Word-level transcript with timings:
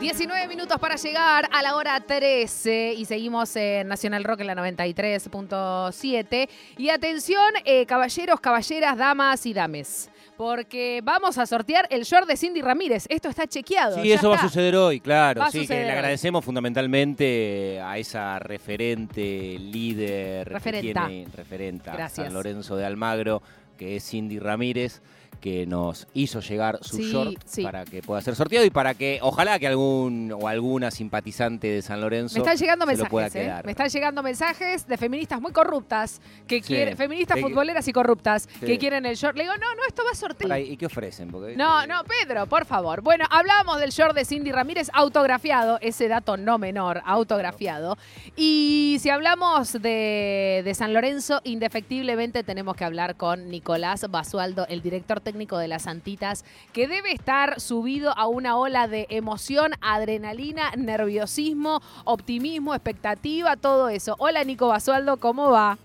19 0.00 0.48
minutos 0.48 0.78
para 0.78 0.96
llegar 0.96 1.46
a 1.52 1.62
la 1.62 1.76
hora 1.76 2.00
13 2.00 2.94
y 2.96 3.04
seguimos 3.04 3.54
en 3.56 3.86
Nacional 3.86 4.24
Rock 4.24 4.40
en 4.40 4.46
la 4.46 4.54
93.7. 4.54 6.48
Y 6.78 6.88
atención, 6.88 7.44
eh, 7.66 7.84
caballeros, 7.84 8.40
caballeras, 8.40 8.96
damas 8.96 9.44
y 9.44 9.52
dames. 9.52 10.08
Porque 10.38 11.00
vamos 11.04 11.36
a 11.36 11.44
sortear 11.44 11.86
el 11.90 12.04
short 12.04 12.26
de 12.26 12.38
Cindy 12.38 12.62
Ramírez. 12.62 13.04
Esto 13.10 13.28
está 13.28 13.46
chequeado. 13.46 14.00
Sí, 14.02 14.08
ya 14.08 14.14
eso 14.14 14.30
va 14.30 14.36
a 14.36 14.40
suceder 14.40 14.74
hoy, 14.74 15.00
claro. 15.00 15.42
Va 15.42 15.50
sí, 15.50 15.66
que 15.66 15.74
le 15.74 15.84
hoy. 15.84 15.90
agradecemos 15.90 16.42
fundamentalmente 16.42 17.78
a 17.84 17.98
esa 17.98 18.38
referente, 18.38 19.58
líder, 19.58 20.48
que 20.48 20.54
Referenta. 20.54 21.06
tiene 21.08 21.28
referenta 21.36 21.92
Gracias. 21.92 22.24
San 22.26 22.32
Lorenzo 22.32 22.74
de 22.76 22.86
Almagro, 22.86 23.42
que 23.76 23.96
es 23.96 24.04
Cindy 24.08 24.38
Ramírez, 24.38 25.02
que 25.40 25.66
nos 25.66 26.06
hizo 26.14 26.40
llegar 26.40 26.78
su 26.82 26.96
Sí, 26.98 27.10
short 27.12 27.36
sí. 27.44 27.62
para 27.62 27.84
que 27.84 28.02
pueda 28.02 28.20
ser 28.20 28.34
sorteado 28.36 28.64
y 28.66 28.70
para 28.70 28.94
que 28.94 29.18
ojalá 29.22 29.58
que 29.58 29.66
algún 29.66 30.32
o 30.38 30.46
alguna 30.48 30.90
simpatizante 30.90 31.66
de 31.68 31.82
San 31.82 32.00
Lorenzo 32.00 32.34
Me 32.34 32.40
están 32.40 32.56
llegando 32.56 32.86
se 32.86 32.96
lo 32.96 33.04
pueda 33.06 33.24
mensajes, 33.26 33.42
¿eh? 33.42 33.46
quedar. 33.46 33.64
Me 33.64 33.70
están 33.72 33.88
llegando 33.88 34.22
mensajes 34.22 34.86
de 34.86 34.96
feministas 34.96 35.40
muy 35.40 35.52
corruptas, 35.52 36.20
que 36.46 36.56
Sí. 36.56 36.74
quieren, 36.74 36.96
feministas 36.96 37.40
futboleras 37.40 37.88
y 37.88 37.92
corruptas, 37.92 38.46
que 38.46 38.78
quieren 38.78 39.06
el 39.06 39.16
short. 39.16 39.36
Le 39.36 39.44
digo, 39.44 39.54
no, 39.56 39.74
no, 39.74 39.82
esto 39.88 40.02
va 40.04 40.10
a 40.12 40.14
sortear. 40.14 40.60
¿Y 40.60 40.76
qué 40.76 40.86
ofrecen? 40.86 41.30
Porque, 41.30 41.56
No, 41.56 41.82
eh, 41.82 41.86
no, 41.86 42.02
Pedro, 42.04 42.46
por 42.46 42.66
favor. 42.66 43.00
Bueno, 43.00 43.24
hablábamos 43.30 43.80
del 43.80 43.90
short 43.90 44.14
de 44.14 44.24
Cindy 44.24 44.52
Ramírez 44.52 44.90
autografiado, 44.92 45.78
ese 45.80 46.08
dato 46.08 46.36
no 46.36 46.58
menor, 46.58 47.00
autografiado. 47.06 47.96
Y 48.36 48.98
si 49.00 49.08
hablamos 49.10 49.72
de, 49.72 50.62
de 50.64 50.74
San 50.74 50.92
Lorenzo, 50.92 51.40
indefectiblemente 51.44 52.42
tenemos 52.44 52.76
que 52.76 52.84
hablar 52.84 53.16
con 53.16 53.48
Nicolás 53.48 54.06
Basualdo, 54.10 54.66
el 54.68 54.82
director 54.82 55.20
técnico 55.20 55.29
de 55.32 55.68
las 55.68 55.86
Antitas, 55.86 56.44
que 56.72 56.88
debe 56.88 57.12
estar 57.12 57.60
subido 57.60 58.12
a 58.16 58.26
una 58.26 58.58
ola 58.58 58.88
de 58.88 59.06
emoción, 59.10 59.72
adrenalina, 59.80 60.72
nerviosismo, 60.76 61.80
optimismo, 62.04 62.74
expectativa, 62.74 63.56
todo 63.56 63.88
eso. 63.88 64.16
Hola 64.18 64.42
Nico 64.44 64.68
Basualdo, 64.68 65.18
¿cómo 65.18 65.50
va? 65.50 65.78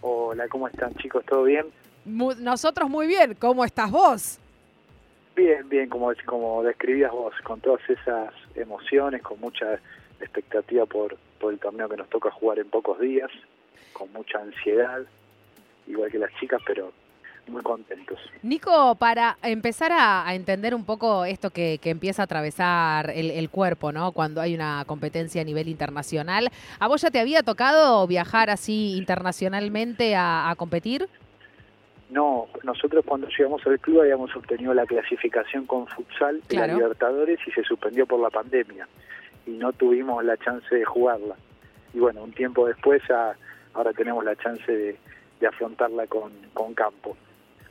Hola, 0.00 0.48
¿cómo 0.48 0.66
están 0.68 0.94
chicos? 0.94 1.24
¿Todo 1.26 1.44
bien? 1.44 1.66
Nosotros 2.04 2.88
muy 2.88 3.06
bien, 3.06 3.34
¿cómo 3.38 3.64
estás 3.64 3.90
vos? 3.90 4.38
Bien, 5.36 5.68
bien, 5.68 5.88
como, 5.88 6.12
como 6.24 6.62
describías 6.62 7.12
vos, 7.12 7.34
con 7.42 7.60
todas 7.60 7.80
esas 7.88 8.32
emociones, 8.54 9.22
con 9.22 9.40
mucha 9.40 9.74
expectativa 10.20 10.86
por, 10.86 11.16
por 11.38 11.52
el 11.52 11.58
torneo 11.58 11.88
que 11.88 11.96
nos 11.96 12.08
toca 12.08 12.30
jugar 12.30 12.58
en 12.58 12.68
pocos 12.70 12.98
días, 12.98 13.30
con 13.92 14.12
mucha 14.12 14.38
ansiedad, 14.38 15.02
igual 15.86 16.10
que 16.10 16.18
las 16.18 16.32
chicas, 16.40 16.62
pero 16.66 16.92
muy 17.46 17.62
contentos. 17.62 18.18
Nico, 18.42 18.94
para 18.96 19.36
empezar 19.42 19.92
a, 19.92 20.26
a 20.26 20.34
entender 20.34 20.74
un 20.74 20.84
poco 20.84 21.24
esto 21.24 21.50
que, 21.50 21.78
que 21.80 21.90
empieza 21.90 22.22
a 22.22 22.24
atravesar 22.24 23.10
el, 23.10 23.30
el 23.30 23.50
cuerpo, 23.50 23.92
¿no? 23.92 24.12
Cuando 24.12 24.40
hay 24.40 24.54
una 24.54 24.84
competencia 24.86 25.42
a 25.42 25.44
nivel 25.44 25.68
internacional, 25.68 26.48
¿a 26.78 26.88
vos 26.88 27.02
ya 27.02 27.10
te 27.10 27.20
había 27.20 27.42
tocado 27.42 28.06
viajar 28.06 28.50
así 28.50 28.96
internacionalmente 28.96 30.16
a, 30.16 30.48
a 30.50 30.54
competir? 30.56 31.08
No, 32.10 32.46
nosotros 32.62 33.04
cuando 33.06 33.28
llegamos 33.28 33.66
al 33.66 33.80
club 33.80 34.00
habíamos 34.02 34.34
obtenido 34.36 34.72
la 34.72 34.86
clasificación 34.86 35.66
con 35.66 35.86
futsal 35.88 36.40
de 36.42 36.46
Claro. 36.48 36.66
la 36.68 36.78
Libertadores 36.78 37.38
y 37.46 37.50
se 37.50 37.64
suspendió 37.64 38.06
por 38.06 38.20
la 38.20 38.30
pandemia 38.30 38.86
y 39.46 39.50
no 39.52 39.72
tuvimos 39.72 40.24
la 40.24 40.36
chance 40.36 40.74
de 40.74 40.84
jugarla. 40.84 41.34
Y 41.92 41.98
bueno, 41.98 42.22
un 42.22 42.32
tiempo 42.32 42.66
después 42.66 43.02
ya, 43.08 43.34
ahora 43.74 43.92
tenemos 43.92 44.24
la 44.24 44.36
chance 44.36 44.70
de, 44.70 44.96
de 45.40 45.46
afrontarla 45.46 46.06
con, 46.06 46.30
con 46.52 46.72
campo. 46.74 47.16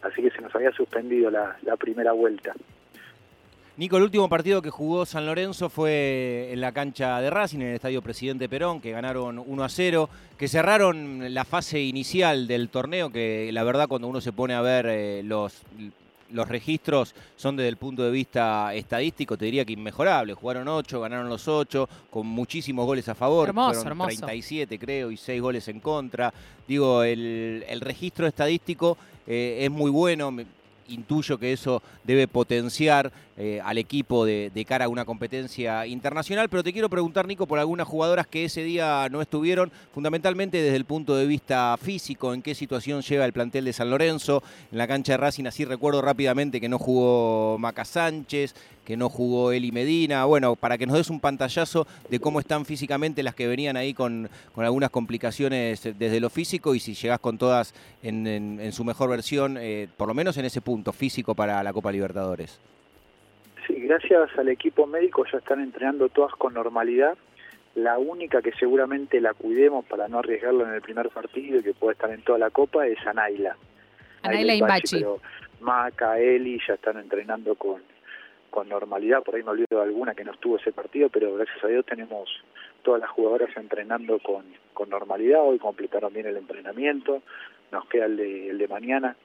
Así 0.04 0.22
que 0.22 0.30
se 0.32 0.42
nos 0.42 0.54
había 0.54 0.72
suspendido 0.72 1.32
la, 1.32 1.58
primera 1.78 2.12
vuelta. 2.12 2.54
Nico, 3.78 3.98
el 3.98 4.04
último 4.04 4.30
partido 4.30 4.62
que 4.62 4.70
jugó 4.70 5.06
San 5.06 5.26
Lorenzo 5.26 5.70
fue 5.70 6.50
en 6.52 6.62
la 6.62 6.74
cancha 6.74 7.20
de 7.22 7.30
Racing, 7.32 7.60
en 7.60 7.68
el 7.70 7.76
Estadio 7.76 8.04
Presidente 8.04 8.48
Perón, 8.48 8.82
que 8.82 8.92
ganaron 8.92 9.40
1 9.40 9.64
a 9.64 9.70
0, 9.70 10.10
que 10.38 10.48
cerraron 10.48 11.34
la 11.34 11.44
fase 11.44 11.80
inicial 11.80 12.48
del 12.48 12.70
torneo, 12.70 13.12
que 13.12 13.50
la 13.52 13.64
verdad 13.64 13.88
cuando 13.88 14.08
uno 14.08 14.22
se 14.22 14.32
pone 14.32 14.54
a 14.54 14.62
ver 14.62 14.86
eh, 14.88 15.24
los, 15.24 15.64
los 16.34 16.48
registros 16.48 17.16
son 17.36 17.56
desde 17.56 17.70
el 17.70 17.78
punto 17.78 18.04
de 18.04 18.12
vista 18.12 18.74
estadístico, 18.74 19.38
te 19.38 19.46
diría 19.46 19.64
que 19.64 19.74
inmejorable. 19.74 20.34
Jugaron 20.34 20.68
8, 20.68 21.00
ganaron 21.00 21.30
los 21.30 21.48
8, 21.48 21.88
con 22.10 22.28
muchísimos 22.28 22.86
goles 22.86 23.08
a 23.08 23.16
favor, 23.16 23.50
Hermoso, 23.50 23.76
fueron 23.76 23.88
hermoso. 23.88 24.26
37 24.26 24.80
creo, 24.80 25.12
y 25.12 25.18
6 25.18 25.42
goles 25.42 25.68
en 25.68 25.80
contra. 25.80 26.34
Digo, 26.68 27.04
el, 27.04 27.64
el 27.68 27.82
registro 27.82 28.28
estadístico 28.28 28.98
eh, 29.28 29.60
es 29.62 29.72
muy 29.72 29.92
bueno. 29.92 30.36
Intuyo 30.90 31.38
que 31.38 31.54
eso 31.54 31.82
debe 32.04 32.28
potenciar 32.28 33.10
eh, 33.36 33.60
al 33.64 33.80
equipo 33.80 34.26
de, 34.26 34.66
cara 34.68 34.86
a 34.86 34.90
una 34.90 35.06
competencia 35.06 35.88
internacional, 35.88 36.50
pero 36.50 36.64
te 36.64 36.72
quiero 36.72 36.88
preguntar, 36.88 37.28
Nico, 37.28 37.48
por 37.48 37.58
algunas 37.58 37.88
jugadoras 37.88 38.28
que 38.28 38.46
ese 38.46 38.64
día 38.64 39.08
no 39.10 39.22
estuvieron, 39.22 39.72
fundamentalmente 39.92 40.62
desde 40.62 40.76
el 40.76 40.86
punto 40.86 41.16
de 41.16 41.26
vista 41.26 41.76
físico, 41.82 42.34
en 42.34 42.44
qué 42.44 42.54
situación 42.54 43.02
llega 43.02 43.26
el 43.26 43.34
plantel 43.34 43.66
de 43.66 43.74
San 43.74 43.90
Lorenzo, 43.90 44.44
en 44.72 44.78
la 44.78 44.88
cancha 44.88 45.14
de 45.14 45.18
Racing, 45.18 45.46
así 45.46 45.66
recuerdo 45.66 46.02
rápidamente 46.02 46.62
que 46.62 46.70
no 46.70 46.78
jugó 46.78 47.58
Maca 47.58 47.86
Sánchez, 47.86 48.54
que 48.86 48.98
no 48.98 49.10
jugó 49.10 49.52
Eli 49.52 49.72
Medina, 49.72 50.26
bueno, 50.26 50.56
para 50.56 50.78
que 50.78 50.86
nos 50.86 50.98
des 50.98 51.10
un 51.10 51.20
pantallazo 51.20 51.88
de 52.10 52.20
cómo 52.20 52.40
están 52.40 52.66
físicamente 52.66 53.24
las 53.24 53.34
que 53.34 53.48
venían 53.48 53.78
ahí 53.78 53.96
con, 53.96 54.30
algunas 54.58 54.92
complicaciones 54.92 55.82
desde 55.82 56.20
lo 56.20 56.30
físico 56.30 56.76
y 56.76 56.80
si 56.80 56.94
llegás 56.94 57.20
con 57.20 57.40
todas 57.40 57.74
en 58.04 58.72
su 58.74 58.84
mejor 58.84 59.10
versión, 59.10 59.58
eh, 59.60 59.88
por 59.98 60.08
lo 60.08 60.14
menos 60.14 60.38
en 60.38 60.46
ese 60.46 60.62
punto 60.62 60.94
físico 60.94 61.34
para 61.34 61.64
la 61.64 61.74
Copa 61.74 61.92
Libertadores. 61.92 62.60
Gracias 63.84 64.30
al 64.38 64.48
equipo 64.48 64.88
médico 64.88 65.26
ya 65.30 65.40
están 65.40 65.60
entrenando 65.60 66.08
todas 66.08 66.34
con 66.36 66.54
normalidad. 66.54 67.18
La 67.76 67.98
única 67.98 68.42
que 68.42 68.54
seguramente 68.54 69.20
la 69.20 69.34
cuidemos 69.34 69.84
para 69.84 70.08
no 70.08 70.20
arriesgarlo 70.20 70.66
en 70.66 70.74
el 70.74 70.82
primer 70.82 71.10
partido 71.10 71.60
y 71.60 71.64
que 71.64 71.74
puede 71.74 71.92
estar 71.92 72.10
en 72.10 72.22
toda 72.22 72.40
la 72.40 72.50
copa 72.50 72.88
es 72.88 72.98
Anaila. 73.06 73.58
Anaila 74.22 74.54
Imbachi. 74.56 75.00
Pero 75.00 75.20
Maca, 75.60 76.18
Eli 76.18 76.62
ya 76.66 76.76
están 76.76 76.98
entrenando 76.98 77.56
con, 77.56 77.82
con 78.50 78.70
normalidad. 78.70 79.22
Por 79.22 79.36
ahí 79.36 79.44
me 79.44 79.50
olvido 79.50 79.80
de 79.80 79.84
alguna 79.84 80.16
que 80.16 80.24
no 80.24 80.32
estuvo 80.32 80.56
ese 80.56 80.72
partido, 80.72 81.10
pero 81.10 81.36
gracias 81.36 81.62
a 81.62 81.68
Dios 81.68 81.86
tenemos 81.86 82.30
todas 82.84 83.02
las 83.02 83.10
jugadoras 83.10 83.50
entrenando 83.58 84.18
con, 84.20 84.46
con 84.74 84.90
normalidad. 84.90 85.42
Hoy 85.42 85.60
completaron 85.60 86.14
bien 86.14 86.28
el 86.28 86.38
entrenamiento. 86.38 87.22
Nos 87.74 87.86
queda 87.88 88.06
el 88.06 88.16
de, 88.16 88.50
el 88.50 88.58
de 88.60 88.68
mañana, 88.70 89.18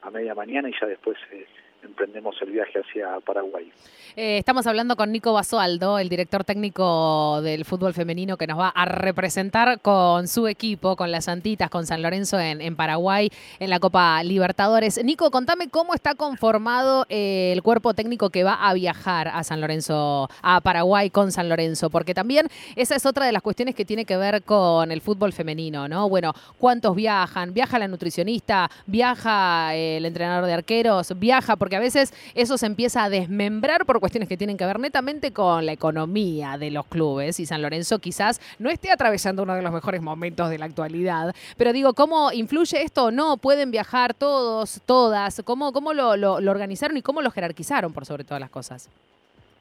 a 0.00 0.10
media 0.10 0.34
mañana, 0.34 0.70
y 0.70 0.72
ya 0.80 0.86
después 0.86 1.18
eh, 1.30 1.46
emprendemos 1.82 2.36
el 2.42 2.50
viaje 2.50 2.80
hacia 2.80 3.20
Paraguay. 3.20 3.70
Eh, 4.16 4.38
estamos 4.38 4.66
hablando 4.66 4.96
con 4.96 5.12
Nico 5.12 5.32
Basualdo, 5.32 5.98
el 5.98 6.08
director 6.08 6.42
técnico 6.42 7.40
del 7.42 7.64
fútbol 7.64 7.94
femenino 7.94 8.36
que 8.36 8.46
nos 8.46 8.58
va 8.58 8.68
a 8.68 8.84
representar 8.84 9.80
con 9.80 10.26
su 10.26 10.48
equipo, 10.48 10.96
con 10.96 11.12
las 11.12 11.26
Santitas, 11.26 11.70
con 11.70 11.86
San 11.86 12.02
Lorenzo 12.02 12.40
en, 12.40 12.74
Paraguay, 12.74 13.30
en 13.60 13.70
la 13.70 13.78
Copa 13.78 14.22
Libertadores. 14.24 15.02
Nico, 15.04 15.30
contame 15.30 15.68
cómo 15.68 15.94
está 15.94 16.14
conformado 16.14 17.06
eh, 17.08 17.52
el 17.52 17.62
cuerpo 17.62 17.94
técnico 17.94 18.30
que 18.30 18.42
va 18.42 18.54
a 18.54 18.74
viajar 18.74 19.28
a 19.28 19.44
San 19.44 19.60
Lorenzo, 19.60 20.28
a 20.42 20.60
Paraguay 20.62 21.10
con 21.10 21.30
San 21.30 21.48
Lorenzo, 21.48 21.90
porque 21.90 22.14
también 22.14 22.48
esa 22.74 22.96
es 22.96 23.06
otra 23.06 23.24
de 23.24 23.32
las 23.32 23.42
cuestiones 23.42 23.74
que 23.74 23.84
tiene 23.84 24.04
que 24.04 24.16
ver 24.16 24.42
con 24.42 24.90
el 24.90 25.00
fútbol 25.00 25.32
femenino, 25.32 25.86
¿no? 25.86 26.08
Bueno, 26.08 26.32
¿cuántos 26.58 26.96
viajan? 26.96 27.54
¿Viaja 27.54 27.78
la 27.78 27.86
nutricionista? 27.86 28.68
¿Viaja 28.86 29.76
eh, 29.76 29.98
el 29.98 30.06
entrenador 30.06 30.46
de 30.46 30.54
arqueros? 30.54 31.12
¿Viaja? 31.16 31.56
Porque 31.68 31.76
a 31.76 31.80
veces 31.80 32.14
eso 32.34 32.56
se 32.56 32.64
empieza 32.64 33.04
a 33.04 33.10
desmembrar 33.10 33.84
por 33.84 34.00
cuestiones 34.00 34.26
que 34.26 34.38
tienen 34.38 34.56
que 34.56 34.64
ver 34.64 34.80
netamente 34.80 35.34
con 35.34 35.66
la 35.66 35.72
economía 35.72 36.56
de 36.56 36.70
los 36.70 36.86
clubes 36.86 37.38
y 37.40 37.44
San 37.44 37.60
Lorenzo 37.60 37.98
quizás 37.98 38.40
no 38.58 38.70
esté 38.70 38.90
atravesando 38.90 39.42
uno 39.42 39.54
de 39.54 39.60
los 39.60 39.70
mejores 39.70 40.00
momentos 40.00 40.48
de 40.48 40.56
la 40.56 40.64
actualidad. 40.64 41.36
Pero 41.58 41.74
digo, 41.74 41.92
¿cómo 41.92 42.32
influye 42.32 42.80
esto 42.80 43.10
no? 43.10 43.36
¿Pueden 43.36 43.70
viajar 43.70 44.14
todos, 44.14 44.80
todas? 44.86 45.42
¿Cómo, 45.44 45.74
cómo 45.74 45.92
lo, 45.92 46.08
organizaron 46.36 46.96
y 46.96 47.02
cómo 47.02 47.20
lo 47.20 47.30
jerarquizaron 47.30 47.92
por 47.92 48.06
sobre 48.06 48.24
todas 48.24 48.40
las 48.40 48.48
cosas? 48.48 48.88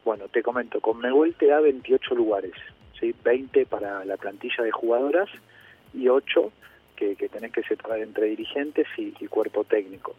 Bueno, 0.05 0.29
te 0.29 0.41
comento, 0.41 0.79
con 0.79 0.99
Megol 0.99 1.35
te 1.37 1.47
da 1.47 1.59
28 1.59 2.15
lugares, 2.15 2.53
¿sí? 2.97 3.13
20 3.21 3.65
para 3.65 4.05
la 4.05 4.15
plantilla 4.15 4.63
de 4.63 4.71
jugadoras 4.71 5.27
y 5.93 6.07
8 6.07 6.53
que, 6.95 7.17
que 7.17 7.27
tenés 7.27 7.51
que 7.51 7.63
separar 7.63 7.99
entre 7.99 8.27
dirigentes 8.27 8.87
y 8.95 9.11
cuerpo 9.27 9.65
técnico. 9.65 10.15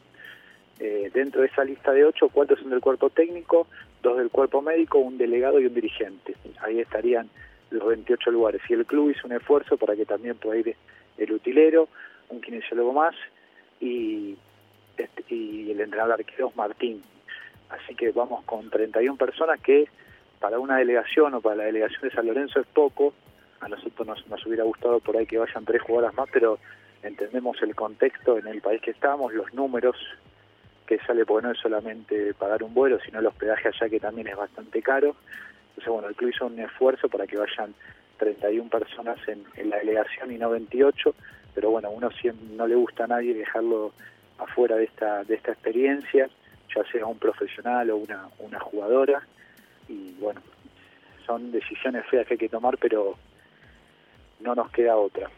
Eh, 0.81 1.11
dentro 1.13 1.41
de 1.41 1.49
esa 1.49 1.65
lista 1.65 1.93
de 1.93 2.05
8, 2.05 2.29
4 2.33 2.57
son 2.57 2.71
del 2.71 2.81
cuerpo 2.81 3.11
técnico, 3.11 3.67
2 4.03 4.19
del 4.19 4.31
cuerpo 4.31 4.63
médico, 4.63 4.99
un 4.99 5.19
delegado 5.19 5.59
y 5.61 5.67
un 5.67 5.75
dirigente. 5.75 6.35
Ahí 6.61 6.79
estarían 6.81 7.29
los 7.71 7.87
28 7.87 8.31
lugares. 8.31 8.63
Y 8.69 8.75
el 8.75 8.87
club 8.87 9.11
hizo 9.11 9.27
un 9.27 9.33
esfuerzo 9.33 9.77
para 9.77 9.97
que 9.97 10.07
también 10.07 10.37
pueda 10.37 10.59
ir 10.59 10.77
el 11.17 11.33
utilero, 11.33 11.89
un 12.29 12.41
kinesiólogo 12.41 12.93
más 12.93 13.15
y, 13.81 14.37
este, 14.97 15.25
y 15.35 15.71
el 15.71 15.81
entrenador 15.81 16.13
arqueros 16.13 16.55
Martín. 16.55 17.03
Así 17.71 17.95
que 17.95 18.13
vamos 18.13 18.45
con 18.45 18.71
31 18.71 19.17
personas 19.17 19.61
que 19.61 19.89
para 20.39 20.61
una 20.61 20.77
delegación 20.77 21.35
o 21.35 21.41
para 21.41 21.57
la 21.57 21.65
delegación 21.65 22.03
de 22.03 22.11
San 22.11 22.27
Lorenzo 22.27 22.61
es 22.61 22.67
poco. 22.67 23.13
A 23.61 23.69
nosotros 23.69 24.07
nos, 24.07 24.27
nos 24.29 24.47
hubiera 24.47 24.63
gustado 24.63 25.01
por 25.01 25.17
ahí 25.17 25.27
que 25.27 25.39
vayan 25.39 25.65
tres 25.65 25.83
jugadoras 25.83 26.15
más, 26.15 26.29
pero 26.33 26.59
entendemos 27.03 27.61
el 27.63 27.75
contexto 27.75 28.39
en 28.39 28.47
el 28.47 28.61
país 28.61 28.81
que 28.81 28.93
estamos, 28.93 29.33
los 29.35 29.53
números 29.53 29.97
que 30.89 30.99
sale, 31.01 31.27
porque 31.27 31.47
no 31.47 31.53
es 31.53 31.59
solamente 31.59 32.33
pagar 32.33 32.63
un 32.63 32.73
vuelo, 32.73 32.99
sino 33.05 33.19
el 33.19 33.27
hospedaje 33.27 33.69
allá 33.69 33.89
que 33.91 34.01
también 34.01 34.29
es 34.29 34.37
bastante 34.37 34.81
caro. 34.81 35.15
Entonces, 35.69 35.93
bueno, 35.93 36.09
el 36.09 36.17
club 36.17 36.31
hizo 36.35 36.47
un 36.47 36.59
esfuerzo 36.59 37.09
para 37.09 37.27
que 37.27 37.37
vayan 37.37 37.75
31 38.17 38.71
personas 38.71 39.19
en, 39.29 39.45
en 39.57 39.69
la 39.69 39.77
delegación 39.77 40.33
y 40.33 40.39
no 40.39 40.49
28, 40.49 41.15
pero 41.55 41.71
bueno, 41.71 41.91
uno 41.91 42.11
siempre, 42.11 42.47
no 42.57 42.67
le 42.67 42.75
gusta 42.75 43.05
a 43.05 43.09
nadie 43.09 43.35
dejarlo 43.35 43.93
afuera 44.39 44.77
de 44.77 44.85
esta, 44.85 45.25
de 45.25 45.35
esta 45.35 45.53
experiencia, 45.53 46.31
ya 46.75 46.85
sea 46.91 47.05
un 47.05 47.19
profesional 47.19 47.91
o 47.91 47.97
una, 47.99 48.29
una 48.39 48.59
jugadora, 48.59 49.23
y 49.89 50.13
bueno, 50.19 50.41
son 51.27 51.53
decisiones 51.53 52.07
feas 52.07 52.27
que 52.27 52.35
hay 52.35 52.39
que 52.39 52.49
tomar, 52.49 52.79
pero 52.79 53.17
no 54.41 54.55
nos 54.55 54.71
queda 54.71 54.97
otra. 54.97 55.29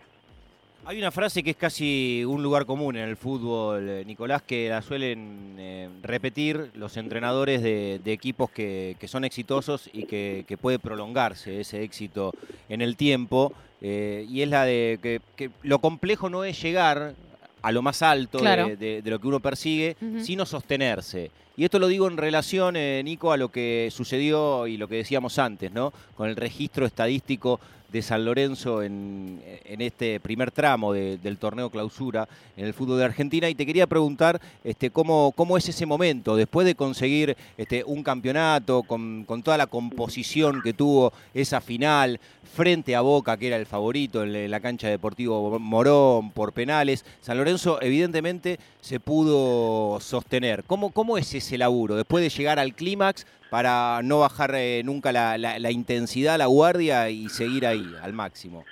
Hay 0.87 0.99
una 0.99 1.11
frase 1.11 1.43
que 1.43 1.50
es 1.50 1.56
casi 1.56 2.25
un 2.25 2.43
lugar 2.43 2.65
común 2.65 2.97
en 2.97 3.06
el 3.06 3.17
fútbol, 3.17 3.87
eh, 3.87 4.05
Nicolás, 4.06 4.43
que 4.43 4.71
la 4.71 4.81
suelen 4.81 5.55
eh, 5.59 5.91
repetir 6.03 6.71
los 6.75 6.97
entrenadores 6.97 7.62
de, 7.62 8.00
equipos 8.06 8.50
que, 8.50 8.97
son 9.06 9.25
exitosos 9.25 9.91
y 9.93 10.05
que, 10.05 10.59
puede 10.61 10.79
prolongarse 10.79 11.61
ese 11.61 11.82
éxito 11.82 12.32
en 12.71 12.81
el 12.81 12.97
tiempo. 12.97 13.53
Eh, 13.82 14.27
y 14.29 14.41
es 14.41 14.49
la 14.49 14.65
de 14.65 14.99
que, 15.37 15.50
lo 15.62 15.81
complejo 15.81 16.31
no 16.31 16.44
es 16.44 16.61
llegar 16.61 17.15
a 17.61 17.73
lo 17.73 17.83
más 17.83 18.00
alto 18.00 18.38
de, 18.38 19.03
lo 19.05 19.21
que 19.21 19.29
uno 19.29 19.41
persigue, 19.41 19.97
sino 20.23 20.47
sostenerse. 20.47 21.31
Y 21.59 21.65
esto 21.65 21.79
lo 21.79 21.88
digo 21.88 22.09
en 22.09 22.17
relación, 22.17 22.75
Nico, 23.05 23.33
a 23.33 23.37
lo 23.37 23.50
que 23.50 23.91
sucedió 23.93 24.67
y 24.67 24.79
lo 24.79 24.88
que 24.88 24.97
decíamos 24.97 25.38
antes, 25.38 25.71
¿no? 25.71 25.93
Con 26.17 26.31
el 26.31 26.37
registro 26.37 26.87
estadístico 26.87 27.61
de 27.91 28.03
San 28.03 28.25
Lorenzo 28.25 28.83
en, 28.83 29.41
este 29.65 30.21
primer 30.21 30.51
tramo 30.51 30.93
del 30.93 31.39
torneo 31.39 31.71
clausura 31.71 32.29
en 32.57 32.67
el 32.67 32.75
fútbol 32.75 32.99
de 32.99 33.05
Argentina 33.05 33.49
y 33.49 33.55
te 33.55 33.65
quería 33.65 33.87
preguntar 33.87 34.41
este, 34.63 34.91
cómo, 34.91 35.33
cómo 35.35 35.57
es 35.57 35.69
ese 35.69 35.87
momento 35.87 36.37
después 36.37 36.67
de 36.67 36.75
conseguir 36.75 37.37
este, 37.57 37.83
un 37.85 38.03
campeonato 38.03 38.83
con, 38.83 39.25
toda 39.43 39.57
la 39.57 39.67
composición 39.67 40.61
que 40.63 40.73
tuvo 40.73 41.13
esa 41.35 41.61
final 41.61 42.21
frente 42.55 42.95
a 42.95 43.01
Boca 43.01 43.37
que 43.37 43.47
era 43.47 43.57
el 43.57 43.67
favorito 43.67 44.23
en 44.23 44.51
la 44.51 44.61
cancha 44.61 44.89
Deportivo 44.89 45.59
Morón 45.59 46.31
por 46.31 46.53
penales. 46.53 47.05
San 47.21 47.39
Lorenzo 47.39 47.81
evidentemente 47.81 48.59
se 48.81 49.01
pudo 49.01 49.99
sostener. 50.01 50.65
¿Cómo, 50.65 50.91
cómo 50.91 51.17
es 51.17 51.35
ese 51.35 51.59
laburo 51.59 51.97
después 51.97 52.23
de 52.23 52.31
llegar 52.31 52.59
al 52.59 52.75
clímax 52.75 53.27
para 53.50 54.00
no 54.02 54.20
bajar 54.20 54.55
eh, 54.55 54.82
nunca 54.85 55.12
la, 55.12 55.37
la, 55.37 55.70
intensidad, 55.70 56.38
la 56.38 56.47
guardia 56.47 57.11
y 57.11 57.29
seguir 57.29 57.67
ahí 57.67 57.85
al 58.00 58.12
máximo. 58.12 58.64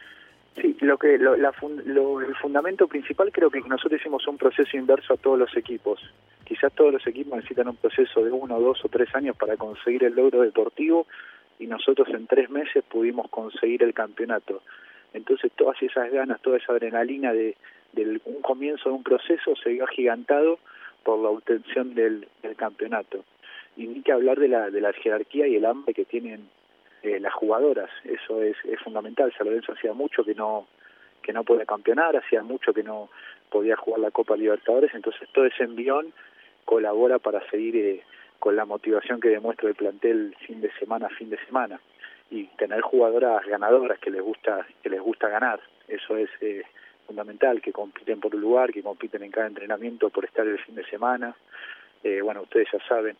Sí, 0.60 0.76
lo 0.80 0.96
que 0.96 1.18
lo, 1.18 1.34
el 1.34 2.36
fundamento 2.36 2.86
principal 2.86 3.30
creo 3.32 3.50
que 3.50 3.60
nosotros 3.60 4.00
hicimos 4.00 4.26
un 4.26 4.38
proceso 4.38 4.76
inverso 4.76 5.14
a 5.14 5.16
todos 5.16 5.38
los 5.38 5.56
equipos. 5.56 6.00
Quizás 6.44 6.72
todos 6.72 6.92
los 6.92 7.06
equipos 7.06 7.36
necesitan 7.36 7.68
un 7.68 7.76
proceso 7.76 8.24
de 8.24 8.30
uno, 8.30 8.58
dos 8.60 8.84
o 8.84 8.88
tres 8.88 9.14
años 9.14 9.36
para 9.36 9.56
conseguir 9.56 10.04
el 10.04 10.14
logro 10.14 10.42
deportivo 10.42 11.06
y 11.58 11.66
nosotros 11.66 12.08
en 12.10 12.26
tres 12.26 12.48
meses 12.48 12.84
pudimos 12.88 13.28
conseguir 13.28 13.82
el 13.82 13.92
campeonato. 13.92 14.62
Entonces 15.12 15.50
todas 15.56 15.80
esas 15.82 16.10
ganas, 16.12 16.40
toda 16.40 16.58
esa 16.58 16.72
adrenalina 16.72 17.32
de, 17.32 17.56
un 18.24 18.42
comienzo 18.42 18.90
de 18.90 18.94
un 18.94 19.02
proceso 19.02 19.56
se 19.56 19.70
vio 19.70 19.84
agigantado 19.84 20.58
por 21.02 21.18
la 21.18 21.30
obtención 21.30 21.94
del 21.94 22.28
campeonato 22.56 23.24
que 24.02 24.12
hablar 24.12 24.38
de 24.38 24.48
la, 24.48 24.70
de 24.70 24.80
la 24.80 24.92
jerarquía 24.92 25.46
y 25.46 25.56
el 25.56 25.64
hambre 25.64 25.94
que 25.94 26.04
tienen 26.04 26.48
eh, 27.02 27.20
las 27.20 27.32
jugadoras, 27.32 27.90
eso 28.04 28.42
es, 28.42 28.56
es 28.64 28.80
fundamental. 28.80 29.32
San 29.36 29.46
Lorenzo 29.46 29.72
hacía 29.72 29.92
mucho 29.92 30.24
que 30.24 30.34
no 30.34 30.66
que 31.22 31.32
no 31.32 31.44
podía 31.44 31.66
campeonar, 31.66 32.16
hacía 32.16 32.42
mucho 32.42 32.72
que 32.72 32.82
no 32.82 33.10
podía 33.50 33.76
jugar 33.76 34.00
la 34.00 34.10
Copa 34.10 34.36
Libertadores, 34.36 34.94
entonces 34.94 35.28
todo 35.32 35.44
ese 35.44 35.64
envión 35.64 36.12
colabora 36.64 37.18
para 37.18 37.46
seguir 37.50 37.76
eh, 37.76 38.02
con 38.38 38.56
la 38.56 38.64
motivación 38.64 39.20
que 39.20 39.28
demuestra 39.28 39.68
el 39.68 39.74
plantel 39.74 40.34
fin 40.46 40.60
de 40.60 40.72
semana 40.78 41.08
fin 41.10 41.28
de 41.28 41.38
semana 41.44 41.80
y 42.30 42.44
tener 42.56 42.80
jugadoras 42.80 43.44
ganadoras 43.46 43.98
que 43.98 44.10
les 44.10 44.22
gusta 44.22 44.66
que 44.82 44.88
les 44.88 45.00
gusta 45.00 45.28
ganar, 45.28 45.60
eso 45.86 46.16
es 46.16 46.30
eh, 46.40 46.62
fundamental, 47.06 47.60
que 47.60 47.72
compiten 47.72 48.20
por 48.20 48.34
un 48.34 48.40
lugar, 48.40 48.72
que 48.72 48.82
compiten 48.82 49.22
en 49.22 49.30
cada 49.30 49.46
entrenamiento 49.46 50.10
por 50.10 50.24
estar 50.24 50.46
el 50.46 50.58
fin 50.58 50.74
de 50.74 50.84
semana. 50.86 51.36
bueno, 52.22 52.42
ustedes 52.42 52.68
ya 52.72 52.78
saben, 52.88 53.16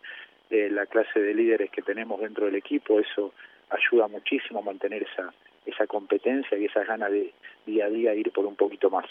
la 0.50 0.86
clase 0.86 1.20
de 1.20 1.34
líderes 1.34 1.70
que 1.70 1.82
tenemos 1.82 2.20
dentro 2.20 2.46
del 2.46 2.54
equipo, 2.54 3.00
eso 3.00 3.32
ayuda 3.70 4.08
muchísimo 4.08 4.60
a 4.60 4.62
mantener 4.62 5.02
esa, 5.02 5.32
esa 5.66 5.86
competencia 5.86 6.56
y 6.56 6.64
esa 6.64 6.84
ganas 6.84 7.10
de 7.10 7.32
día 7.66 7.86
a 7.86 7.90
día 7.90 8.14
ir 8.14 8.30
por 8.32 8.46
un 8.46 8.56
poquito 8.56 8.90
más. 8.90 9.06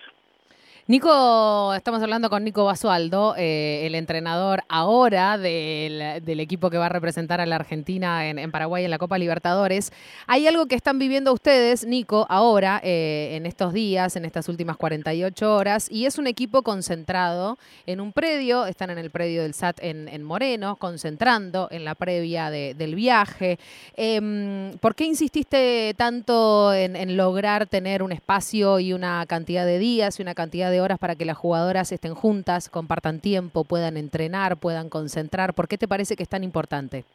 Nico, 0.90 1.74
estamos 1.74 2.02
hablando 2.02 2.30
con 2.30 2.46
Nico 2.46 2.64
Basualdo, 2.64 3.36
eh, 3.38 3.86
el 3.86 3.94
entrenador 3.94 4.64
ahora 4.70 5.38
del, 5.38 6.40
equipo 6.40 6.70
que 6.70 6.78
va 6.78 6.86
a 6.86 6.90
representar 6.90 7.42
a 7.42 7.46
la 7.46 7.58
Argentina 7.58 8.30
en, 8.30 8.52
Paraguay 8.52 8.86
en 8.86 8.92
la 8.92 8.98
Copa 8.98 9.18
Libertadores. 9.18 9.92
Hay 10.28 10.48
algo 10.48 10.68
que 10.68 10.76
están 10.76 10.98
viviendo 10.98 11.34
ustedes, 11.34 11.86
Nico, 11.86 12.26
ahora, 12.30 12.80
eh, 12.86 13.32
en 13.34 13.46
estos 13.46 13.74
días, 13.74 14.16
en 14.16 14.24
estas 14.24 14.48
últimas 14.48 14.78
48 14.78 15.54
horas, 15.54 15.92
y 15.92 16.06
es 16.06 16.18
un 16.18 16.26
equipo 16.26 16.62
concentrado 16.62 17.58
en 17.86 18.00
un 18.00 18.14
predio, 18.14 18.66
están 18.66 18.90
en 18.90 18.98
el 18.98 19.12
predio 19.12 19.42
del 19.42 19.56
SAT 19.56 19.80
en, 19.82 20.24
Moreno, 20.24 20.78
concentrando 20.78 21.68
en 21.70 21.84
la 21.84 21.96
previa 21.96 22.50
del 22.50 22.96
viaje. 22.96 23.60
Em, 23.98 24.72
¿Por 24.78 24.96
qué 24.96 25.04
insististe 25.04 25.94
tanto 25.98 26.74
en, 26.74 26.96
en 26.96 27.18
lograr 27.18 27.68
tener 27.68 28.04
un 28.04 28.14
espacio 28.14 28.80
y 28.80 28.94
una 28.94 29.26
cantidad 29.26 29.66
de 29.66 29.80
días 29.80 30.18
y 30.18 30.22
una 30.22 30.34
cantidad 30.34 30.72
de 30.72 30.77
horas 30.82 31.00
para 31.00 31.16
que 31.16 31.26
las 31.26 31.38
jugadoras 31.38 31.92
estén 31.92 32.16
juntas, 32.16 32.70
compartan 32.70 33.20
tiempo, 33.20 33.64
puedan 33.64 33.98
entrenar, 33.98 34.58
puedan 34.58 34.90
concentrar? 34.90 35.54
¿Por 35.54 35.68
qué 35.68 35.78
te 35.78 35.88
parece 35.88 36.16
que 36.16 36.24
es 36.24 36.30
tan 36.30 36.44
importante? 36.44 37.06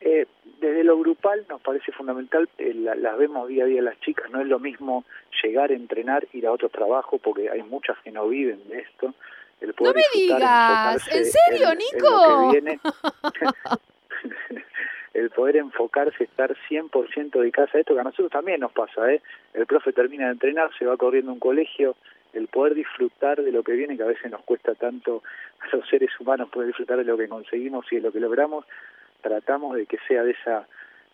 Eh, 0.00 0.26
desde 0.60 0.84
lo 0.84 0.98
grupal 0.98 1.44
nos 1.48 1.60
parece 1.60 1.92
fundamental, 1.92 2.48
eh, 2.58 2.74
las 2.74 3.18
vemos 3.18 3.48
día 3.48 3.64
a 3.64 3.66
día 3.66 3.82
las 3.82 3.98
chicas, 4.00 4.30
no 4.30 4.40
es 4.40 4.46
lo 4.46 4.58
mismo 4.58 5.04
llegar 5.42 5.72
entrenar, 5.72 6.26
ir 6.32 6.46
a 6.46 6.52
otro 6.52 6.68
trabajo, 6.68 7.18
porque 7.18 7.50
hay 7.50 7.62
muchas 7.62 7.98
que 7.98 8.10
no 8.10 8.28
viven 8.28 8.68
de 8.68 8.80
esto. 8.80 9.14
El 9.60 9.74
no 9.78 9.92
me 9.92 10.02
digas, 10.14 11.06
¿en 11.14 11.24
serio, 11.26 11.68
Nico? 11.74 12.52
el 15.14 15.30
poder 15.30 15.56
enfocarse, 15.56 16.24
estar 16.24 16.54
100% 16.68 17.40
de 17.40 17.52
casa 17.52 17.76
a 17.76 17.80
esto, 17.80 17.94
que 17.94 18.00
a 18.00 18.04
nosotros 18.04 18.30
también 18.30 18.60
nos 18.60 18.72
pasa, 18.72 19.12
¿eh? 19.12 19.20
El 19.52 19.66
profe 19.66 19.92
termina 19.92 20.26
de 20.26 20.32
entrenar, 20.32 20.70
se 20.78 20.86
va 20.86 20.96
corriendo 20.96 21.30
a 21.30 21.34
un 21.34 21.40
colegio, 21.40 21.96
el 22.32 22.48
poder 22.48 22.74
disfrutar 22.74 23.42
de 23.42 23.52
lo 23.52 23.62
que 23.62 23.72
viene, 23.72 23.96
que 23.96 24.02
a 24.02 24.06
veces 24.06 24.30
nos 24.30 24.42
cuesta 24.42 24.74
tanto 24.74 25.22
a 25.60 25.76
los 25.76 25.88
seres 25.88 26.10
humanos 26.20 26.48
poder 26.50 26.68
disfrutar 26.68 26.98
de 26.98 27.04
lo 27.04 27.16
que 27.16 27.28
conseguimos 27.28 27.86
y 27.90 27.96
de 27.96 28.02
lo 28.02 28.12
que 28.12 28.20
logramos, 28.20 28.64
tratamos 29.20 29.76
de 29.76 29.86
que 29.86 29.98
sea 30.08 30.22
de 30.22 30.32
esa 30.32 30.66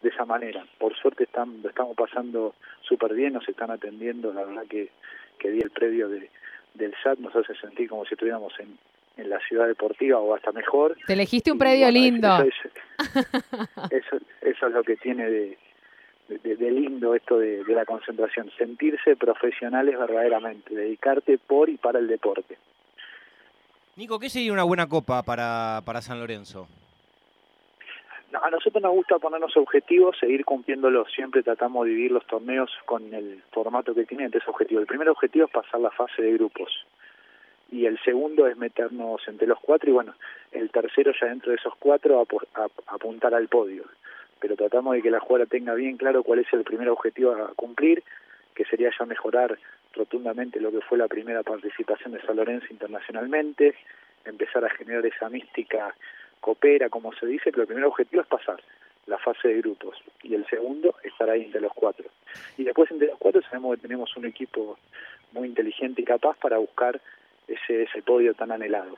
de 0.02 0.10
esa 0.10 0.24
manera. 0.24 0.64
Por 0.78 0.94
suerte 0.94 1.24
están, 1.24 1.62
lo 1.62 1.68
estamos 1.68 1.96
pasando 1.96 2.54
súper 2.82 3.14
bien, 3.14 3.32
nos 3.32 3.48
están 3.48 3.70
atendiendo, 3.70 4.32
la 4.32 4.44
verdad 4.44 4.64
que, 4.68 4.90
que 5.38 5.50
di 5.50 5.60
el 5.60 5.70
previo 5.70 6.08
de, 6.08 6.30
del 6.74 6.94
SAT 7.02 7.18
nos 7.18 7.34
hace 7.34 7.54
sentir 7.56 7.88
como 7.88 8.04
si 8.04 8.14
estuviéramos 8.14 8.52
en, 8.60 8.78
en 9.16 9.30
la 9.30 9.40
ciudad 9.40 9.66
deportiva 9.66 10.18
o 10.18 10.34
hasta 10.34 10.52
mejor. 10.52 10.96
Te 11.06 11.14
elegiste 11.14 11.50
un 11.50 11.58
predio 11.58 11.90
lindo. 11.90 12.28
Eso, 13.90 14.16
eso, 14.40 14.66
es 14.68 14.72
lo 14.72 14.82
que 14.82 14.96
tiene 14.96 15.30
de, 15.30 15.58
de, 16.28 16.70
lindo 16.70 17.14
esto 17.14 17.38
de, 17.38 17.64
la 17.68 17.84
concentración, 17.84 18.50
sentirse 18.56 19.16
profesionales 19.16 19.98
verdaderamente, 19.98 20.74
dedicarte 20.74 21.38
por 21.38 21.68
y 21.68 21.76
para 21.76 21.98
el 21.98 22.08
deporte. 22.08 22.58
Nico, 23.96 24.18
¿qué 24.18 24.28
sería 24.28 24.52
una 24.52 24.64
buena 24.64 24.88
copa 24.88 25.22
para, 25.22 25.82
para 25.84 26.02
San 26.02 26.20
Lorenzo? 26.20 26.68
a 28.42 28.50
nosotros 28.50 28.82
nos 28.82 28.92
gusta 28.92 29.18
ponernos 29.18 29.56
objetivos, 29.56 30.16
seguir 30.18 30.44
cumpliéndolos. 30.44 31.10
Siempre 31.12 31.42
tratamos 31.42 31.86
de 31.86 31.92
vivir 31.92 32.12
los 32.12 32.26
torneos 32.26 32.70
con 32.84 33.14
el 33.14 33.42
formato 33.50 33.94
que 33.94 34.04
tienen 34.04 34.30
tres 34.30 34.46
objetivos. 34.46 34.82
El 34.82 34.86
primer 34.86 35.08
objetivo 35.08 35.46
es 35.46 35.52
pasar 35.52 35.80
la 35.80 35.90
fase 35.90 36.22
de 36.22 36.32
grupos 36.32 36.70
y 37.70 37.86
el 37.86 37.98
segundo 38.02 38.46
es 38.46 38.56
meternos 38.56 39.20
entre 39.26 39.46
los 39.46 39.58
cuatro 39.60 39.90
y 39.90 39.92
bueno, 39.92 40.14
el 40.52 40.70
tercero 40.70 41.12
ya 41.20 41.26
dentro 41.28 41.50
de 41.50 41.56
esos 41.56 41.74
cuatro 41.78 42.24
apuntar 42.86 43.34
al 43.34 43.48
podio. 43.48 43.84
Pero 44.40 44.56
tratamos 44.56 44.94
de 44.94 45.02
que 45.02 45.10
la 45.10 45.20
jugadora 45.20 45.46
tenga 45.46 45.74
bien 45.74 45.96
claro 45.96 46.22
cuál 46.22 46.40
es 46.40 46.52
el 46.52 46.64
primer 46.64 46.88
objetivo 46.88 47.32
a 47.32 47.54
cumplir, 47.54 48.02
que 48.54 48.64
sería 48.64 48.90
ya 48.98 49.06
mejorar 49.06 49.58
rotundamente 49.94 50.60
lo 50.60 50.70
que 50.70 50.80
fue 50.80 50.98
la 50.98 51.08
primera 51.08 51.42
participación 51.42 52.12
de 52.12 52.22
San 52.22 52.36
Lorenzo 52.36 52.66
internacionalmente, 52.70 53.74
empezar 54.24 54.64
a 54.64 54.70
generar 54.70 55.04
esa 55.06 55.28
mística 55.28 55.94
coopera, 56.40 56.88
como 56.88 57.12
se 57.14 57.26
dice, 57.26 57.50
pero 57.50 57.62
el 57.62 57.68
primer 57.68 57.84
objetivo 57.84 58.22
es 58.22 58.28
pasar 58.28 58.60
la 59.06 59.18
fase 59.18 59.48
de 59.48 59.58
grupos 59.58 59.96
y 60.22 60.34
el 60.34 60.46
segundo 60.46 60.94
estar 61.02 61.30
ahí 61.30 61.44
entre 61.44 61.60
los 61.60 61.72
cuatro. 61.72 62.06
Y 62.58 62.64
después 62.64 62.90
entre 62.90 63.08
los 63.08 63.18
cuatro 63.18 63.40
sabemos 63.42 63.76
que 63.76 63.82
tenemos 63.82 64.14
un 64.16 64.26
equipo 64.26 64.78
muy 65.32 65.48
inteligente 65.48 66.02
y 66.02 66.04
capaz 66.04 66.36
para 66.38 66.58
buscar 66.58 67.00
ese, 67.46 67.84
ese 67.84 68.02
podio 68.02 68.34
tan 68.34 68.50
anhelado. 68.50 68.96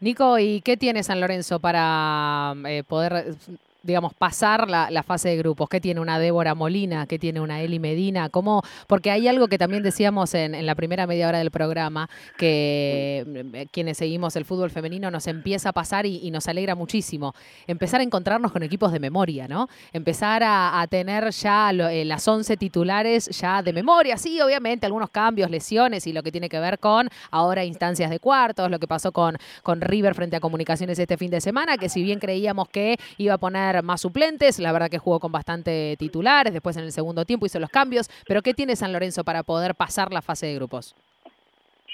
Nico, 0.00 0.38
¿y 0.38 0.60
qué 0.60 0.76
tiene 0.76 1.02
San 1.02 1.20
Lorenzo 1.20 1.60
para 1.60 2.54
eh, 2.66 2.82
poder 2.86 3.34
digamos, 3.82 4.12
pasar 4.14 4.68
la, 4.68 5.02
fase 5.02 5.30
de 5.30 5.36
grupos? 5.36 5.68
¿Qué 5.68 5.80
tiene 5.80 6.00
una 6.00 6.18
Débora 6.18 6.54
Molina? 6.54 7.06
¿Qué 7.06 7.18
tiene 7.18 7.40
una 7.40 7.62
Eli 7.62 7.78
Medina? 7.78 8.28
¿Cómo? 8.28 8.62
Porque 8.86 9.10
hay 9.10 9.28
algo 9.28 9.48
que 9.48 9.58
también 9.58 9.82
decíamos 9.82 10.34
en, 10.34 10.66
la 10.66 10.74
primera 10.74 11.06
media 11.06 11.28
hora 11.28 11.38
del 11.38 11.50
programa, 11.50 12.10
que 12.36 13.24
eh, 13.54 13.66
quienes 13.70 13.96
seguimos 13.98 14.36
el 14.36 14.44
fútbol 14.44 14.70
femenino 14.70 15.10
nos 15.10 15.26
empieza 15.26 15.70
a 15.70 15.72
pasar 15.72 16.06
y, 16.06 16.28
nos 16.30 16.48
alegra 16.48 16.74
muchísimo. 16.74 17.34
Empezar 17.66 18.00
a 18.00 18.04
encontrarnos 18.04 18.52
con 18.52 18.62
equipos 18.62 18.92
de 18.92 19.00
memoria, 19.00 19.48
¿no? 19.48 19.68
Empezar 19.92 20.42
a, 20.44 20.86
tener 20.90 21.30
ya 21.30 21.70
eh, 21.70 22.04
las 22.04 22.26
11 22.26 22.56
titulares 22.56 23.26
ya 23.26 23.62
de 23.62 23.72
memoria. 23.72 24.16
Sí, 24.16 24.40
obviamente, 24.40 24.86
algunos 24.86 25.10
cambios, 25.10 25.50
lesiones 25.50 26.06
y 26.06 26.12
lo 26.12 26.22
que 26.22 26.32
tiene 26.32 26.48
que 26.48 26.58
ver 26.58 26.78
con 26.78 27.08
ahora 27.30 27.64
instancias 27.64 28.10
de 28.10 28.18
cuartos, 28.20 28.70
lo 28.70 28.78
que 28.78 28.86
pasó 28.86 29.12
con, 29.12 29.38
con 29.62 29.80
River 29.80 30.14
frente 30.14 30.36
a 30.36 30.40
Comunicaciones 30.40 30.98
este 30.98 31.16
fin 31.16 31.30
de 31.30 31.40
semana, 31.40 31.78
que 31.78 31.88
si 31.88 32.02
bien 32.02 32.18
creíamos 32.18 32.68
que 32.68 32.98
iba 33.16 33.34
a 33.34 33.38
poner 33.38 33.67
más 33.82 34.00
suplentes, 34.00 34.58
la 34.58 34.72
verdad 34.72 34.90
que 34.90 34.98
jugó 34.98 35.20
con 35.20 35.32
bastante 35.32 35.96
titulares, 35.98 36.52
después 36.52 36.76
en 36.76 36.84
el 36.84 36.92
segundo 36.92 37.24
tiempo 37.24 37.46
hizo 37.46 37.60
los 37.60 37.70
cambios, 37.70 38.08
pero 38.26 38.42
¿qué 38.42 38.54
tiene 38.54 38.76
San 38.76 38.92
Lorenzo 38.92 39.24
para 39.24 39.42
poder 39.42 39.74
pasar 39.74 40.12
la 40.12 40.22
fase 40.22 40.46
de 40.46 40.54
grupos? 40.54 40.94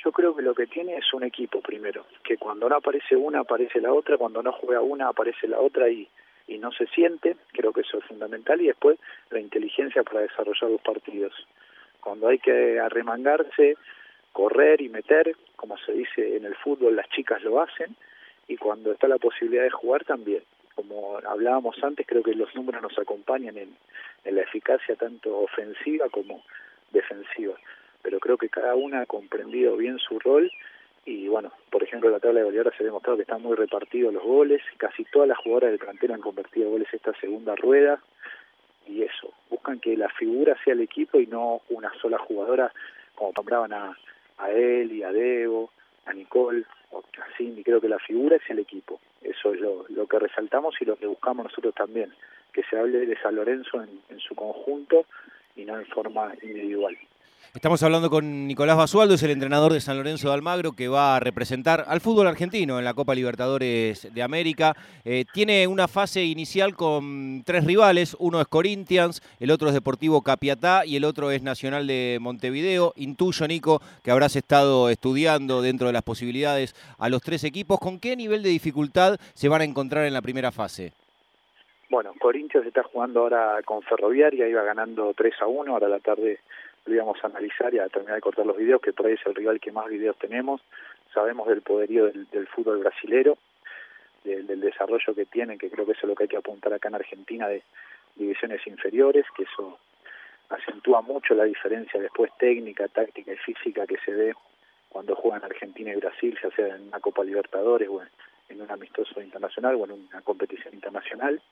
Yo 0.05 0.13
creo 0.13 0.37
que 0.37 0.43
lo 0.43 0.55
que 0.55 0.67
tiene 0.67 0.97
es 0.97 1.13
un 1.15 1.25
equipo 1.25 1.61
primero, 1.61 2.07
que 2.23 2.37
cuando 2.37 2.69
no 2.69 2.77
aparece 2.77 3.17
una 3.17 3.41
aparece 3.41 3.81
la 3.81 3.93
otra, 3.93 4.19
cuando 4.19 4.43
no 4.43 4.53
juega 4.53 4.81
una 4.81 5.09
aparece 5.09 5.49
la 5.49 5.59
otra 5.59 5.89
y, 5.89 6.09
y 6.47 6.59
no 6.59 6.73
se 6.73 6.87
siente, 6.89 7.37
creo 7.53 7.73
que 7.73 7.81
eso 7.81 7.99
es 7.99 8.05
fundamental, 8.05 8.61
y 8.61 8.67
después 8.67 8.99
la 9.31 9.41
inteligencia 9.41 10.03
para 10.03 10.21
desarrollar 10.21 10.71
los 10.71 10.81
partidos. 10.81 11.33
Cuando 12.01 12.29
hay 12.29 12.39
que 12.39 12.79
arremangarse, 12.79 13.77
correr 14.33 14.81
y 14.83 14.89
meter, 14.91 15.37
como 15.57 15.79
se 15.79 15.93
dice 15.93 16.37
en 16.37 16.45
el 16.45 16.55
fútbol, 16.57 16.97
las 16.97 17.09
chicas 17.09 17.43
lo 17.43 17.63
hacen, 17.63 17.97
y 18.47 18.57
cuando 18.57 18.93
está 18.93 19.09
la 19.09 19.19
posibilidad 19.19 19.63
de 19.63 19.71
jugar 19.71 20.05
también 20.05 20.43
como 20.75 21.19
hablábamos 21.27 21.77
antes, 21.83 22.07
creo 22.07 22.23
que 22.23 22.35
los 22.35 22.55
números 22.55 22.83
nos 22.83 22.99
acompañan 22.99 23.57
en, 23.57 23.77
la 24.25 24.43
eficacia 24.43 24.97
tanto 24.97 25.39
ofensiva 25.39 26.09
como 26.09 26.43
defensiva. 26.91 27.55
Pero 28.03 28.19
creo 28.19 28.39
que 28.39 28.49
cada 28.49 28.75
una 28.75 29.03
ha 29.03 29.07
comprendido 29.07 29.77
bien 29.77 29.99
su 29.99 30.19
rol 30.19 30.51
y 31.07 31.29
bueno, 31.29 31.53
por 31.71 31.83
ejemplo, 31.83 32.09
la 32.09 32.19
tabla 32.19 32.41
de 32.41 32.47
goleadoras 32.47 32.75
se 32.77 32.83
ha 32.83 32.87
demostrado 32.87 33.17
que 33.17 33.23
están 33.23 33.43
muy 33.43 33.55
repartidos 33.57 34.15
los 34.15 34.23
goles, 34.23 34.63
casi 34.79 35.05
todas 35.05 35.29
las 35.29 35.39
jugadoras 35.39 35.71
del 35.71 35.79
plantel 35.79 36.13
han 36.13 36.21
convertido 36.23 36.71
goles 36.71 36.89
esta 36.93 37.13
segunda 37.21 37.55
rueda. 37.57 38.01
Y 38.87 39.03
eso, 39.03 39.33
buscan 39.51 39.81
que 39.81 39.97
la 39.97 40.09
figura 40.11 40.57
sea 40.65 40.73
el 40.73 40.81
equipo 40.81 41.19
y 41.21 41.27
no 41.27 41.61
una 41.69 41.93
sola 42.01 42.19
jugadora, 42.19 42.73
como 43.15 43.33
nombraban 43.37 43.73
a, 43.73 43.99
a 44.39 44.51
él 44.51 45.03
a 45.05 45.13
Debo, 45.13 45.71
a 46.07 46.13
Nicole, 46.13 46.65
a 46.99 47.37
Cindy, 47.37 47.63
creo 47.63 47.81
que 47.81 47.89
la 47.89 47.99
figura 47.99 48.37
es 48.37 48.43
el 48.49 48.59
equipo. 48.59 49.01
Eso 49.23 49.55
es 49.55 49.61
lo, 49.61 49.87
lo 49.89 50.07
que 50.07 50.19
resaltamos 50.19 50.75
y 50.81 50.85
lo 50.85 50.97
que 50.97 51.07
buscamos 51.07 51.45
nosotros 51.45 51.75
también, 51.75 52.13
que 52.53 52.63
se 52.65 52.79
hable 52.79 53.07
de 53.07 53.19
San 53.21 53.35
Lorenzo 53.35 53.83
en, 53.83 54.01
en 54.09 54.21
su 54.21 54.35
conjunto 54.35 55.07
y 55.57 55.65
no 55.65 55.79
en 55.79 55.87
forma 55.87 56.35
individual. 56.43 56.97
Estamos 57.55 57.85
hablando 57.85 58.11
con 58.11 58.49
Nicolás 58.49 58.77
Basualdo, 58.77 59.15
es 59.15 59.23
el 59.23 59.31
entrenador 59.31 59.73
de 59.73 59.81
San 59.81 59.97
Lorenzo 59.97 60.27
de 60.27 60.35
Almagro, 60.35 60.73
que 60.73 60.89
va 60.89 61.15
a 61.15 61.21
representar 61.21 61.85
al 61.87 62.01
fútbol 62.01 62.27
argentino 62.27 62.81
en 62.81 62.85
la 62.85 62.95
Copa 62.95 63.15
Libertadores 63.15 64.13
de 64.13 64.23
América. 64.25 64.75
Eh, 65.05 65.25
tiene 65.33 65.69
una 65.69 65.87
fase 65.87 66.25
inicial 66.25 66.75
con 66.75 67.45
tres 67.47 67.65
rivales, 67.65 68.17
uno 68.19 68.41
es 68.41 68.49
Corinthians, 68.49 69.23
el 69.39 69.53
otro 69.53 69.69
es 69.69 69.75
Deportivo 69.75 70.23
Capiatá 70.23 70.85
y 70.85 70.97
el 70.97 71.05
otro 71.05 71.31
es 71.31 71.45
Nacional 71.45 71.87
de 71.87 72.19
Montevideo. 72.21 72.93
Intuyo, 72.97 73.47
Nico, 73.47 73.81
que 74.03 74.11
habrás 74.11 74.35
estado 74.35 74.91
estudiando 74.91 75.63
dentro 75.63 75.87
de 75.87 75.93
las 75.93 76.03
posibilidades 76.03 76.75
a 76.99 77.09
los 77.09 77.23
tres 77.23 77.45
equipos. 77.45 77.79
¿Con 77.79 78.01
qué 78.01 78.17
nivel 78.17 78.43
de 78.43 78.49
dificultad 78.49 79.17
se 79.35 79.49
van 79.49 79.61
a 79.61 79.65
encontrar 79.65 80.07
en 80.07 80.13
la 80.15 80.23
primera 80.23 80.51
fase? 80.51 80.93
Bueno, 81.89 82.13
Corinthians 82.19 82.67
está 82.67 82.83
jugando 82.83 83.21
ahora 83.21 83.61
con 83.65 83.81
Ferroviaria, 83.83 84.49
iba 84.49 84.65
ganando 84.65 85.15
3 85.15 85.35
a 85.43 85.47
1, 85.47 85.73
ahora 85.73 85.87
la 85.87 86.01
tarde 86.01 86.41
lo 86.87 86.95
íbamos 86.95 87.19
a 87.23 87.29
analizar 87.29 87.73
y 87.75 87.79
a 87.79 87.89
terminar 87.89 88.17
de 88.17 88.21
cortar 88.21 88.47
los 88.47 88.57
videos, 88.57 88.81
que 88.81 88.93
por 88.93 89.07
ahí 89.07 89.15
es 89.15 89.27
el 89.27 89.35
rival 89.35 89.61
que 89.61 89.73
más 89.73 89.89
videos 89.89 90.19
tenemos. 90.19 90.61
Sabemos 91.13 91.49
del 91.49 91.63
poderío 91.63 92.07
del, 92.07 92.47
fútbol 92.49 92.79
brasilero, 92.79 93.39
del, 94.25 94.61
desarrollo 94.61 95.15
que 95.15 95.27
tienen, 95.27 95.59
que 95.59 95.71
creo 95.71 95.87
que 95.87 95.93
eso 95.93 96.03
es 96.03 96.09
lo 96.09 96.15
que 96.15 96.25
hay 96.25 96.29
que 96.29 96.37
apuntar 96.37 96.73
acá 96.73 96.89
en 96.89 96.97
Argentina 96.97 97.49
de 97.49 97.63
divisiones 98.17 98.67
inferiores, 98.67 99.25
que 99.37 99.45
eso 99.45 99.79
acentúa 100.49 101.01
mucho 101.01 101.35
la 101.35 101.45
diferencia 101.45 102.01
después 102.01 102.31
técnica, 102.39 102.89
táctica 102.89 103.33
y 103.33 103.37
física 103.37 103.87
que 103.87 103.99
se 104.05 104.13
ve 104.13 104.35
cuando 104.89 105.17
juegan 105.17 105.45
Argentina 105.45 105.93
y 105.93 105.97
Brasil, 105.97 106.39
ya 106.43 106.51
sea 106.51 106.77
en 106.77 106.89
una 106.89 107.01
Copa 107.01 107.25
Libertadores 107.25 107.89
o 107.89 108.03
en, 108.03 108.61
un 108.61 108.71
amistoso 108.71 109.21
internacional 109.21 109.75
o 109.75 109.85
en 109.85 109.93
una 109.93 110.21
competición 110.23 110.75
internacional. 110.75 111.43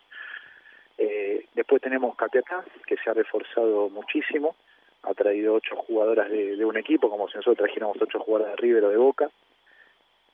Eh, 0.99 1.47
después 1.55 1.83
tenemos 1.83 2.15
Capiatá, 2.15 2.65
que 2.87 2.97
se 2.97 3.11
ha 3.11 3.15
reforzado 3.15 3.89
muchísimo, 3.89 4.55
ha 5.03 5.15
traído 5.15 5.55
ocho 5.55 5.77
jugadoras 5.77 6.31
de, 6.31 6.65
un 6.65 6.77
equipo, 6.77 7.11
como 7.11 7.29
si 7.29 7.37
nosotros 7.37 7.67
trajéramos 7.67 7.97
ocho 8.01 8.21
jugadoras 8.21 8.57
de 8.57 8.63
River 8.63 8.85
o 8.85 8.91
de 8.91 8.97
Boca, 8.97 9.31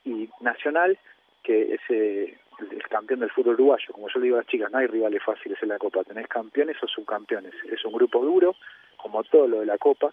y 0.05 0.29
Nacional, 0.41 0.99
que 1.43 1.75
es 1.75 1.81
eh, 1.89 2.37
el, 2.71 2.83
campeón 2.89 3.21
del 3.21 3.31
fútbol 3.31 3.55
uruguayo. 3.55 3.93
Como 3.93 4.09
yo 4.09 4.21
le 4.21 4.25
digo 4.25 4.37
a 4.37 4.41
las 4.41 4.47
chicas, 4.47 4.71
no 4.71 4.79
hay 4.79 4.87
rivales 4.87 5.23
fáciles 5.23 5.59
en 5.63 5.69
la 5.71 5.79
Copa, 5.79 6.05
tenés 6.05 6.29
campeones 6.29 6.77
o 6.83 6.87
subcampeones. 6.87 7.55
Es 7.71 7.85
un 7.85 7.93
grupo 7.93 8.23
duro, 8.25 8.55
como 8.97 9.25
todo 9.25 9.47
lo 9.47 9.61
de 9.61 9.67
la 9.67 9.79
Copa, 9.79 10.11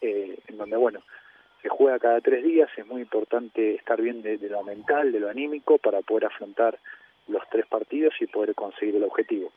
eh, 0.00 0.38
en 0.46 0.58
donde, 0.58 0.76
bueno, 0.76 1.02
se 1.60 1.68
juega 1.68 1.98
cada 1.98 2.20
tres 2.20 2.42
días, 2.44 2.70
es 2.76 2.86
muy 2.86 3.02
importante 3.02 3.76
estar 3.76 4.00
bien 4.00 4.22
de 4.22 4.36
lo 4.48 4.64
mental, 4.64 5.12
de 5.12 5.20
lo 5.20 5.28
anímico, 5.28 5.78
para 5.78 6.00
poder 6.00 6.26
afrontar 6.26 6.78
los 7.28 7.42
tres 7.50 7.66
partidos 7.66 8.14
y 8.20 8.26
poder 8.26 8.54
conseguir 8.54 8.96
el 8.96 9.04
objetivo. 9.04 9.50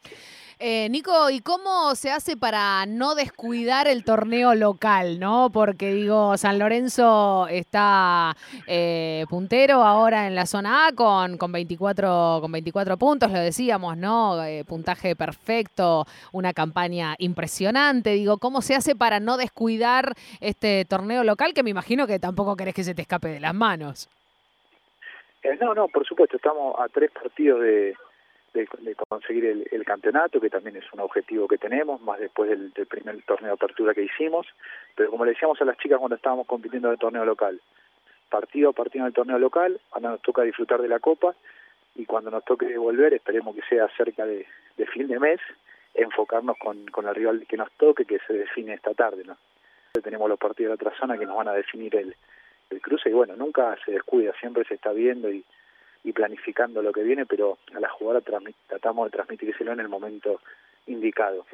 Eh, 0.57 0.87
Nico, 0.89 1.29
¿y 1.29 1.41
cómo 1.41 1.95
se 1.95 2.11
hace 2.11 2.37
para 2.37 2.85
no 2.85 3.13
descuidar 3.13 3.89
el 3.89 4.05
torneo 4.05 4.55
local, 4.55 5.19
no? 5.19 5.49
Porque 5.51 5.93
digo, 5.93 6.37
San 6.37 6.59
Lorenzo 6.59 7.47
está 7.49 8.37
eh, 8.65 9.25
puntero 9.29 9.83
ahora 9.83 10.27
en 10.27 10.35
la 10.35 10.45
zona 10.45 10.87
A 10.87 10.91
con, 10.93 11.37
con, 11.37 11.51
24, 11.51 12.37
con 12.39 12.51
24 12.53 12.97
puntos, 12.97 13.31
lo 13.31 13.39
decíamos, 13.39 13.97
¿no? 13.97 14.41
Eh, 14.45 14.63
puntaje 14.63 15.17
perfecto, 15.17 16.05
una 16.31 16.53
campaña 16.53 17.15
impresionante. 17.17 18.11
Digo, 18.11 18.37
¿cómo 18.37 18.61
se 18.61 18.75
hace 18.75 18.95
para 18.95 19.19
no 19.19 19.35
descuidar 19.35 20.13
este 20.39 20.85
torneo 20.85 21.25
local 21.25 21.53
que 21.53 21.63
me 21.63 21.71
imagino 21.71 22.07
que 22.07 22.17
tampoco 22.17 22.55
querés 22.55 22.75
que 22.75 22.85
se 22.85 22.95
te 22.95 23.01
escape 23.01 23.27
de 23.27 23.41
las 23.41 23.53
manos? 23.53 24.07
No, 25.59 25.73
no, 25.73 25.87
por 25.87 26.05
supuesto, 26.05 26.37
estamos 26.37 26.75
a 26.79 26.87
tres 26.89 27.11
partidos 27.11 27.61
de 27.61 27.95
de, 28.55 28.95
conseguir 29.09 29.67
el, 29.69 29.85
campeonato, 29.85 30.39
que 30.39 30.49
también 30.49 30.77
es 30.77 30.85
un 30.93 31.01
objetivo 31.01 31.47
que 31.47 31.57
tenemos, 31.57 32.01
más 32.01 32.19
después 32.19 32.49
del, 32.49 32.71
primer 32.87 33.21
torneo 33.23 33.49
de 33.49 33.53
apertura 33.53 33.93
que 33.93 34.03
hicimos, 34.03 34.47
pero 34.95 35.11
como 35.11 35.25
le 35.25 35.31
decíamos 35.31 35.61
a 35.61 35.65
las 35.65 35.77
chicas 35.77 35.99
cuando 35.99 36.15
estábamos 36.15 36.47
compitiendo 36.47 36.87
en 36.87 36.93
el 36.93 36.99
torneo 36.99 37.25
local, 37.25 37.59
partido 38.29 38.69
a 38.69 38.73
partido 38.73 39.03
en 39.03 39.07
el 39.07 39.13
torneo 39.13 39.37
local, 39.37 39.79
ahora 39.91 40.11
nos 40.11 40.21
toca 40.21 40.43
disfrutar 40.43 40.81
de 40.81 40.87
la 40.87 40.99
Copa, 40.99 41.35
y 41.95 42.05
cuando 42.05 42.31
nos 42.31 42.43
toque 42.43 42.77
volver, 42.77 43.13
esperemos 43.13 43.55
que 43.55 43.61
sea 43.63 43.87
cerca 43.95 44.25
de, 44.25 44.45
fin 44.93 45.07
de 45.07 45.19
mes, 45.19 45.39
enfocarnos 45.93 46.57
con, 46.57 46.85
con 46.87 47.07
el 47.07 47.15
rival 47.15 47.45
que 47.47 47.57
nos 47.57 47.71
toque, 47.73 48.05
que 48.05 48.19
se 48.19 48.33
define 48.33 48.73
esta 48.73 48.93
tarde, 48.93 49.23
¿no? 49.25 49.37
Tenemos 50.01 50.27
los 50.29 50.39
partidos 50.39 50.77
de 50.77 50.85
otra 50.85 50.97
zona 50.99 51.17
que 51.17 51.25
nos 51.25 51.37
van 51.37 51.47
a 51.47 51.53
definir 51.53 51.95
el, 51.95 52.15
el 52.69 52.81
cruce, 52.81 53.09
y 53.09 53.13
bueno, 53.13 53.35
nunca 53.35 53.77
se 53.85 53.91
descuida, 53.91 54.33
siempre 54.39 54.63
se 54.65 54.75
está 54.75 54.91
viendo 54.91 55.31
y 55.31 55.43
y 56.05 56.13
planificando 56.13 56.81
lo 56.83 56.93
que 56.93 57.01
viene, 57.01 57.25
pero 57.25 57.57
a 57.75 57.79
la 57.79 57.89
jugadora 57.89 58.23
tratamos 58.67 59.05
de 59.07 59.11
transmitírselo 59.11 59.73
en 59.73 59.79
el 59.79 59.89
momento 59.89 60.39
indicado. 60.85 61.45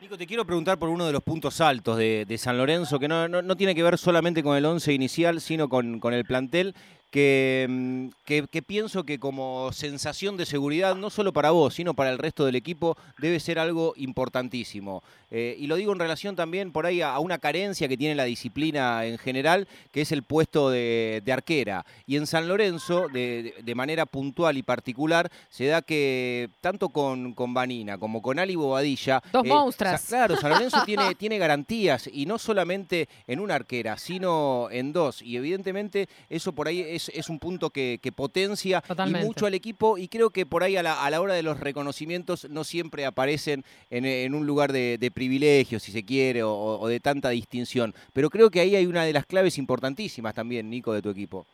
Nico, 0.00 0.16
te 0.16 0.26
quiero 0.26 0.46
preguntar 0.46 0.78
por 0.78 0.88
uno 0.88 1.06
de 1.06 1.12
los 1.12 1.22
puntos 1.22 1.60
altos 1.60 1.98
de, 1.98 2.38
San 2.38 2.56
Lorenzo, 2.56 2.98
que 2.98 3.06
no, 3.06 3.28
no, 3.28 3.56
tiene 3.56 3.74
que 3.74 3.82
ver 3.82 3.98
solamente 3.98 4.42
con 4.42 4.56
el 4.56 4.64
once 4.64 4.94
inicial, 4.94 5.40
sino 5.42 5.68
con, 5.68 6.00
con 6.00 6.14
el 6.14 6.24
plantel, 6.24 6.74
Mm, 7.14 8.08
que, 8.24 8.46
que, 8.50 8.62
pienso 8.62 9.04
que 9.04 9.18
como 9.18 9.70
sensación 9.72 10.38
de 10.38 10.46
seguridad, 10.46 10.96
no 10.96 11.10
solo 11.10 11.32
para 11.32 11.50
vos, 11.50 11.74
sino 11.74 11.92
para 11.92 12.10
el 12.10 12.18
resto 12.18 12.46
del 12.46 12.56
equipo, 12.56 12.96
debe 13.18 13.38
ser 13.38 13.58
algo 13.58 13.92
importantísimo. 13.96 15.02
Eh, 15.30 15.56
y 15.58 15.66
lo 15.66 15.76
digo 15.76 15.92
en 15.92 15.98
relación 15.98 16.36
también 16.36 16.72
por 16.72 16.86
ahí 16.86 17.00
a, 17.00 17.18
una 17.18 17.38
carencia 17.38 17.88
que 17.88 17.96
tiene 17.96 18.14
la 18.14 18.24
disciplina 18.24 19.04
en 19.04 19.18
general, 19.18 19.68
que 19.90 20.02
es 20.02 20.12
el 20.12 20.22
puesto 20.22 20.70
de, 20.70 21.22
arquera. 21.32 21.84
Y 22.06 22.16
en 22.16 22.26
San 22.26 22.48
Lorenzo, 22.48 23.08
de, 23.08 23.72
manera 23.74 24.06
puntual 24.06 24.56
y 24.58 24.62
particular, 24.62 25.30
se 25.48 25.66
da 25.66 25.82
que 25.82 26.50
tanto 26.60 26.90
con, 26.90 27.32
con 27.32 27.54
Vanina 27.54 27.98
como 27.98 28.20
con 28.20 28.38
Ali 28.38 28.54
Bobadilla... 28.54 29.22
Dos 29.32 29.44
eh, 29.44 29.48
monstruos. 29.48 30.00
Claro, 30.02 30.36
San 30.36 30.50
Lorenzo 30.50 30.82
tiene, 30.86 31.14
tiene 31.14 31.38
garantías, 31.38 32.08
y 32.12 32.26
no 32.26 32.38
solamente 32.38 33.08
en 33.26 33.40
una 33.40 33.54
arquera, 33.54 33.98
sino 33.98 34.68
en 34.70 34.92
dos. 34.92 35.22
Y 35.22 35.36
evidentemente 35.36 36.08
eso 36.28 36.52
por 36.52 36.68
ahí 36.68 36.80
es 36.80 37.01
es, 37.08 37.28
un 37.28 37.38
punto 37.38 37.70
que, 37.70 37.98
potencia 38.14 38.82
mucho 39.22 39.46
al 39.46 39.54
equipo 39.54 39.98
y 39.98 40.08
creo 40.08 40.30
que 40.30 40.46
por 40.46 40.62
ahí 40.62 40.76
a 40.76 40.82
la, 40.82 41.20
hora 41.20 41.34
de 41.34 41.42
los 41.42 41.58
reconocimientos 41.60 42.48
no 42.50 42.64
siempre 42.64 43.06
aparecen 43.06 43.64
en, 43.90 44.34
un 44.34 44.46
lugar 44.46 44.72
de, 44.72 45.10
privilegio, 45.14 45.78
si 45.78 45.92
se 45.92 46.04
quiere, 46.04 46.42
o, 46.42 46.86
de 46.86 47.00
tanta 47.00 47.30
distinción. 47.30 47.94
Pero 48.12 48.30
creo 48.30 48.50
que 48.50 48.60
ahí 48.60 48.76
hay 48.76 48.86
una 48.86 49.04
de 49.04 49.12
las 49.12 49.26
claves 49.26 49.58
importantísimas 49.58 50.34
también, 50.34 50.68
Nico, 50.70 50.92
de 50.92 51.02
tu 51.02 51.10
equipo. 51.10 51.46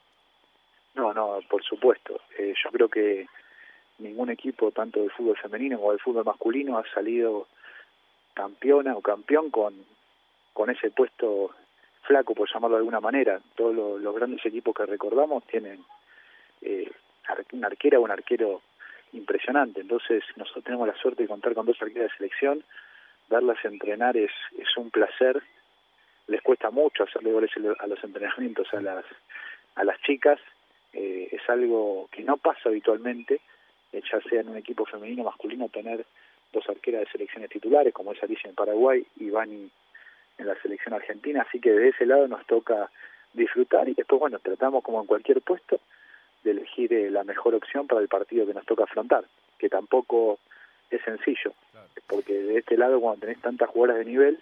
No, 0.95 1.13
no, 1.15 1.39
por 1.49 1.63
supuesto. 1.63 2.21
Eh, 2.39 2.55
yo 2.63 2.71
creo 2.71 2.89
que 2.89 3.27
ningún 3.99 4.31
equipo, 4.31 4.71
tanto 4.71 5.01
del 5.01 5.11
fútbol 5.11 5.37
femenino 5.37 5.79
como 5.79 5.93
del 5.93 6.01
fútbol 6.01 6.25
masculino, 6.25 6.79
ha 6.79 6.85
salido 6.93 7.47
campeona 8.35 8.97
o 8.97 9.01
campeón 9.01 9.51
con, 9.51 9.75
con 10.53 10.71
ese 10.71 10.91
puesto 10.91 11.51
flaco, 12.09 12.35
por 12.35 12.49
llamarlo 12.53 12.77
de 12.77 12.81
alguna 12.81 13.01
manera. 13.01 13.41
Todos 13.55 14.01
los, 14.01 14.15
grandes 14.15 14.45
equipos 14.45 14.75
que 14.75 14.87
recordamos 14.87 15.45
tienen 15.47 15.85
eh, 16.63 16.91
una 17.53 17.67
arquera 17.67 18.01
o 18.01 18.03
un 18.03 18.11
arquero 18.11 18.63
impresionante. 19.13 19.83
Entonces, 19.83 20.25
nosotros 20.37 20.65
tenemos 20.65 20.89
la 20.89 20.97
suerte 20.97 21.23
de 21.23 21.29
contar 21.29 21.55
con 21.55 21.67
dos 21.67 21.81
arqueras 21.81 22.11
de 22.11 22.17
selección. 22.17 22.65
Verlas 23.29 23.63
entrenar 23.65 24.17
es, 24.17 24.33
es 24.59 24.77
un 24.77 24.91
placer. 24.91 25.43
Les 26.27 26.41
cuesta 26.43 26.71
mucho 26.71 27.05
hacerle 27.05 27.33
goles 27.33 27.51
a 27.79 27.87
los 27.87 28.03
entrenamientos 28.03 28.73
a 28.73 28.81
las, 28.81 29.05
a 29.77 29.85
las 29.85 30.01
chicas. 30.01 30.41
Eh, 30.95 31.29
es 31.31 31.49
algo 31.51 32.09
que 32.11 32.23
no 32.23 32.39
pasa 32.39 32.71
habitualmente, 32.71 33.41
eh, 33.93 34.03
ya 34.11 34.21
sea 34.23 34.41
en 34.41 34.49
un 34.49 34.57
equipo 34.57 34.87
femenino 34.87 35.23
o 35.23 35.27
masculino, 35.27 35.69
tener 35.69 36.07
dos 36.53 36.67
arqueras 36.69 37.03
de 37.03 37.13
selecciones 37.13 37.51
titulares, 37.51 37.93
como 37.93 38.13
es 38.13 38.23
Alicia 38.23 38.49
en 38.49 38.57
Paraguay 38.57 39.07
y 39.17 39.29
Vani 39.29 39.71
en 40.39 40.47
la 40.47 40.55
selección 40.63 40.95
argentina. 40.95 41.45
Así 41.47 41.61
que 41.61 41.73
de 41.73 41.89
ese 41.89 42.07
lado 42.07 42.27
nos 42.29 42.47
toca 42.47 42.91
disfrutar 43.33 43.89
y 43.89 43.95
después, 43.95 44.21
bueno, 44.21 44.39
tratamos 44.39 44.83
como 44.83 45.01
en 45.01 45.07
cualquier 45.07 45.41
puesto 45.43 45.81
de 46.45 46.53
elegir 46.53 46.93
eh, 46.93 47.11
la 47.11 47.25
mejor 47.25 47.55
opción 47.55 47.87
para 47.87 48.01
el 48.01 48.09
partido 48.09 48.47
que 48.47 48.55
nos 48.55 48.65
toca 48.65 48.85
afrontar, 48.85 49.25
que 49.59 49.69
tampoco 49.69 50.39
es 50.91 51.03
sencillo, 51.03 51.53
porque 52.07 52.33
de 52.33 52.59
este 52.59 52.77
lado 52.77 53.01
cuando 53.01 53.21
tenés 53.21 53.41
tantas 53.41 53.69
jugadoras 53.69 53.99
de 53.99 54.11
nivel, 54.11 54.39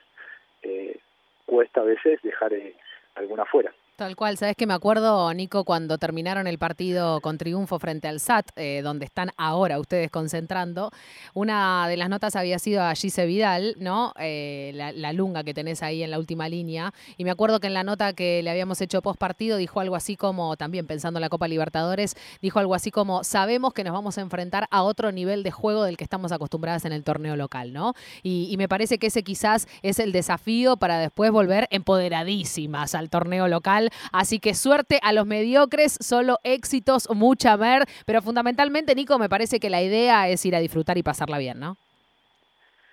eh, 0.62 0.98
cuesta 1.44 1.80
a 1.80 1.84
veces 1.84 2.20
dejar 2.22 2.52
eh, 2.52 2.74
alguna 3.14 3.44
fuera. 3.44 3.72
Tal 3.96 4.14
cual, 4.14 4.36
sabes 4.36 4.56
que 4.56 4.66
me 4.66 4.74
acuerdo, 4.74 5.32
Nico, 5.32 5.64
cuando 5.64 5.96
terminaron 5.96 6.46
el 6.46 6.58
partido 6.58 7.22
con 7.22 7.38
triunfo 7.38 7.78
frente 7.78 8.08
al 8.08 8.20
SAT, 8.20 8.50
eh, 8.56 8.82
donde 8.84 9.06
están 9.06 9.30
ahora 9.38 9.80
ustedes 9.80 10.10
concentrando, 10.10 10.90
una 11.32 11.88
de 11.88 11.96
las 11.96 12.10
notas 12.10 12.36
había 12.36 12.58
sido 12.58 12.82
a 12.82 12.94
Gise 12.94 13.24
Vidal, 13.24 13.74
¿no? 13.78 14.12
Eh, 14.20 14.72
la, 14.74 15.12
lunga 15.14 15.44
que 15.44 15.54
tenés 15.54 15.82
ahí 15.82 16.02
en 16.02 16.10
la 16.10 16.18
última 16.18 16.46
línea. 16.46 16.92
Y 17.16 17.24
me 17.24 17.30
acuerdo 17.30 17.58
que 17.58 17.68
en 17.68 17.72
la 17.72 17.84
nota 17.84 18.12
que 18.12 18.42
le 18.42 18.50
habíamos 18.50 18.82
hecho 18.82 19.00
post 19.00 19.18
partido 19.18 19.56
dijo 19.56 19.80
algo 19.80 19.96
así 19.96 20.14
como, 20.14 20.58
también 20.58 20.86
pensando 20.86 21.16
en 21.16 21.22
la 21.22 21.30
Copa 21.30 21.48
Libertadores, 21.48 22.16
dijo 22.42 22.58
algo 22.58 22.74
así 22.74 22.90
como, 22.90 23.24
sabemos 23.24 23.72
que 23.72 23.82
nos 23.82 23.94
vamos 23.94 24.18
a 24.18 24.20
enfrentar 24.20 24.66
a 24.70 24.82
otro 24.82 25.10
nivel 25.10 25.42
de 25.42 25.52
juego 25.52 25.84
del 25.84 25.96
que 25.96 26.04
estamos 26.04 26.32
acostumbradas 26.32 26.84
en 26.84 26.92
el 26.92 27.02
torneo 27.02 27.34
local, 27.34 27.72
¿no? 27.72 27.94
Y, 28.22 28.48
y 28.50 28.58
me 28.58 28.68
parece 28.68 28.98
que 28.98 29.06
ese 29.06 29.22
quizás 29.22 29.66
es 29.80 29.98
el 30.00 30.12
desafío 30.12 30.76
para 30.76 30.98
después 30.98 31.30
volver 31.30 31.66
empoderadísimas 31.70 32.94
al 32.94 33.08
torneo 33.08 33.48
local 33.48 33.85
Así 34.12 34.38
que 34.38 34.54
suerte 34.54 34.98
a 35.02 35.12
los 35.12 35.26
mediocres, 35.26 35.96
solo 36.00 36.38
éxitos, 36.44 37.08
mucha 37.14 37.56
ver. 37.56 37.84
Pero 38.06 38.22
fundamentalmente, 38.22 38.94
Nico, 38.94 39.18
me 39.18 39.28
parece 39.28 39.60
que 39.60 39.70
la 39.70 39.82
idea 39.82 40.28
es 40.28 40.44
ir 40.46 40.54
a 40.54 40.60
disfrutar 40.60 40.98
y 40.98 41.02
pasarla 41.02 41.38
bien, 41.38 41.60
¿no? 41.60 41.76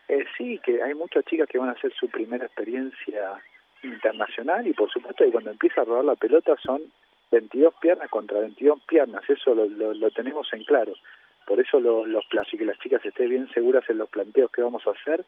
Eh, 0.09 0.25
sí, 0.37 0.59
que 0.63 0.81
hay 0.83 0.93
muchas 0.93 1.25
chicas 1.25 1.47
que 1.47 1.57
van 1.57 1.69
a 1.69 1.73
hacer 1.73 1.93
su 1.93 2.07
primera 2.09 2.45
experiencia 2.45 3.41
internacional 3.83 4.65
y 4.67 4.73
por 4.73 4.89
supuesto 4.89 5.23
que 5.23 5.31
cuando 5.31 5.51
empieza 5.51 5.81
a 5.81 5.85
rodar 5.85 6.05
la 6.05 6.15
pelota 6.15 6.55
son 6.61 6.81
22 7.31 7.73
piernas 7.81 8.09
contra 8.09 8.39
22 8.39 8.81
piernas, 8.83 9.23
eso 9.27 9.55
lo, 9.55 10.11
tenemos 10.11 10.51
en 10.53 10.63
claro. 10.63 10.93
Por 11.47 11.59
eso 11.59 11.79
los 11.79 12.25
plazos 12.27 12.53
y 12.53 12.57
que 12.57 12.65
las 12.65 12.79
chicas 12.79 13.03
estén 13.03 13.29
bien 13.29 13.49
seguras 13.53 13.83
en 13.89 13.97
los 13.97 14.09
planteos 14.09 14.51
que 14.51 14.61
vamos 14.61 14.85
a 14.87 14.91
hacer 14.91 15.25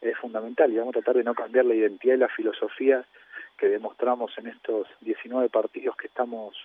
es 0.00 0.16
fundamental 0.18 0.72
y 0.72 0.76
vamos 0.76 0.96
a 0.96 1.00
tratar 1.00 1.16
de 1.16 1.24
no 1.24 1.34
cambiar 1.34 1.64
la 1.64 1.74
identidad 1.74 2.14
y 2.14 2.18
la 2.18 2.28
filosofía 2.28 3.04
que 3.62 3.68
demostramos 3.68 4.36
en 4.38 4.48
estos 4.48 4.88
19 5.02 5.48
partidos 5.48 5.94
que 5.96 6.08
estamos 6.08 6.56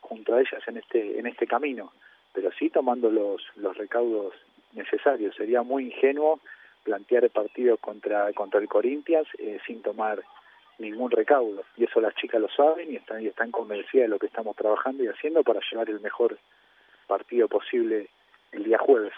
junto 0.00 0.34
a 0.34 0.40
ellas 0.40 0.60
en 0.66 0.76
este 0.76 1.20
en 1.20 1.28
este 1.28 1.46
camino, 1.46 1.92
pero 2.32 2.50
sí 2.58 2.68
tomando 2.68 3.12
los 3.12 3.40
los 3.54 3.76
recaudos 3.76 4.34
necesarios. 4.72 5.36
Sería 5.36 5.62
muy 5.62 5.84
ingenuo 5.84 6.40
plantear 6.82 7.22
el 7.22 7.30
partido 7.30 7.76
contra 7.76 8.32
contra 8.32 8.58
el 8.58 8.66
Corinthians 8.66 9.28
eh, 9.38 9.60
sin 9.64 9.82
tomar 9.82 10.20
ningún 10.78 11.12
recaudo 11.12 11.62
y 11.76 11.84
eso 11.84 12.00
las 12.00 12.16
chicas 12.16 12.40
lo 12.40 12.48
saben 12.48 12.90
y 12.90 12.96
están 12.96 13.22
y 13.22 13.28
están 13.28 13.52
convencidas 13.52 14.06
de 14.06 14.08
lo 14.08 14.18
que 14.18 14.26
estamos 14.26 14.56
trabajando 14.56 15.04
y 15.04 15.06
haciendo 15.06 15.44
para 15.44 15.60
llevar 15.70 15.90
el 15.90 16.00
mejor 16.00 16.36
partido 17.06 17.46
posible 17.46 18.08
el 18.50 18.64
día 18.64 18.78
jueves. 18.78 19.14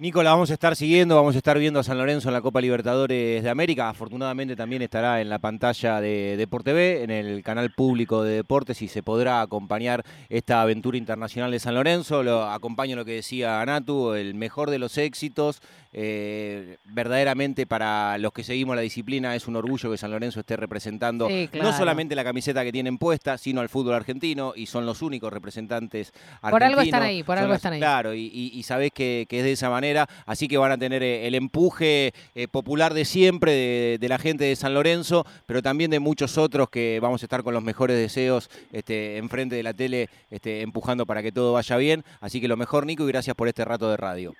Nicolás, 0.00 0.32
vamos 0.32 0.50
a 0.50 0.54
estar 0.54 0.74
siguiendo, 0.74 1.14
vamos 1.14 1.36
a 1.36 1.38
estar 1.38 1.56
viendo 1.56 1.78
a 1.78 1.84
San 1.84 1.96
Lorenzo 1.96 2.28
en 2.28 2.34
la 2.34 2.40
Copa 2.40 2.60
Libertadores 2.60 3.44
de 3.44 3.48
América. 3.48 3.88
Afortunadamente 3.88 4.56
también 4.56 4.82
estará 4.82 5.20
en 5.20 5.28
la 5.28 5.38
pantalla 5.38 6.00
de 6.00 6.36
Deporte 6.36 6.72
B, 6.72 7.04
en 7.04 7.12
el 7.12 7.44
canal 7.44 7.70
público 7.70 8.24
de 8.24 8.34
deportes 8.34 8.82
y 8.82 8.88
se 8.88 9.04
podrá 9.04 9.40
acompañar 9.40 10.04
esta 10.28 10.62
aventura 10.62 10.98
internacional 10.98 11.52
de 11.52 11.60
San 11.60 11.76
Lorenzo. 11.76 12.24
Lo 12.24 12.42
acompaño 12.42 12.96
lo 12.96 13.04
que 13.04 13.12
decía 13.12 13.60
Anatu, 13.60 14.14
el 14.14 14.34
mejor 14.34 14.70
de 14.70 14.80
los 14.80 14.98
éxitos. 14.98 15.62
Eh, 15.96 16.78
verdaderamente 16.86 17.68
para 17.68 18.18
los 18.18 18.32
que 18.32 18.42
seguimos 18.42 18.74
la 18.74 18.82
disciplina 18.82 19.36
es 19.36 19.46
un 19.46 19.54
orgullo 19.54 19.92
que 19.92 19.96
San 19.96 20.10
Lorenzo 20.10 20.40
esté 20.40 20.56
representando 20.56 21.28
no 21.28 21.72
solamente 21.72 22.16
la 22.16 22.24
camiseta 22.24 22.64
que 22.64 22.72
tienen 22.72 22.98
puesta, 22.98 23.38
sino 23.38 23.60
al 23.60 23.68
fútbol 23.68 23.94
argentino 23.94 24.54
y 24.56 24.66
son 24.66 24.86
los 24.86 25.02
únicos 25.02 25.32
representantes 25.32 26.12
argentinos. 26.42 26.50
Por 26.50 26.62
algo 26.64 26.80
están 26.80 27.02
ahí, 27.04 27.22
por 27.22 27.38
algo 27.38 27.54
están 27.54 27.74
ahí. 27.74 27.78
Claro, 27.78 28.12
y, 28.12 28.26
y, 28.26 28.62
sabés 28.64 28.90
que, 28.90 29.26
que 29.28 29.38
es 29.38 29.44
de 29.44 29.52
esa 29.52 29.70
manera 29.70 29.83
así 30.26 30.48
que 30.48 30.58
van 30.58 30.72
a 30.72 30.78
tener 30.78 31.02
eh, 31.02 31.26
el 31.26 31.34
empuje 31.34 32.12
eh, 32.34 32.48
popular 32.48 32.94
de 32.94 33.04
siempre 33.04 33.52
de, 33.98 34.08
la 34.08 34.18
gente 34.18 34.44
de 34.44 34.56
San 34.56 34.74
Lorenzo, 34.74 35.24
pero 35.46 35.62
también 35.62 35.90
de 35.90 36.00
muchos 36.00 36.38
otros 36.38 36.68
que 36.70 36.98
vamos 37.00 37.22
a 37.22 37.26
estar 37.26 37.42
con 37.42 37.54
los 37.54 37.62
mejores 37.62 37.96
deseos 37.96 38.50
este, 38.72 39.18
enfrente 39.18 39.56
de 39.56 39.62
la 39.62 39.74
tele, 39.74 40.08
este, 40.30 40.62
empujando 40.62 41.06
para 41.06 41.22
que 41.22 41.32
todo 41.32 41.52
vaya 41.52 41.76
bien. 41.76 42.04
Así 42.20 42.40
que 42.40 42.48
lo 42.48 42.56
mejor, 42.56 42.86
Nico, 42.86 43.04
y 43.04 43.08
gracias 43.08 43.36
por 43.36 43.48
este 43.48 43.64
rato 43.64 43.90
de 43.90 43.96
radio. 43.96 44.34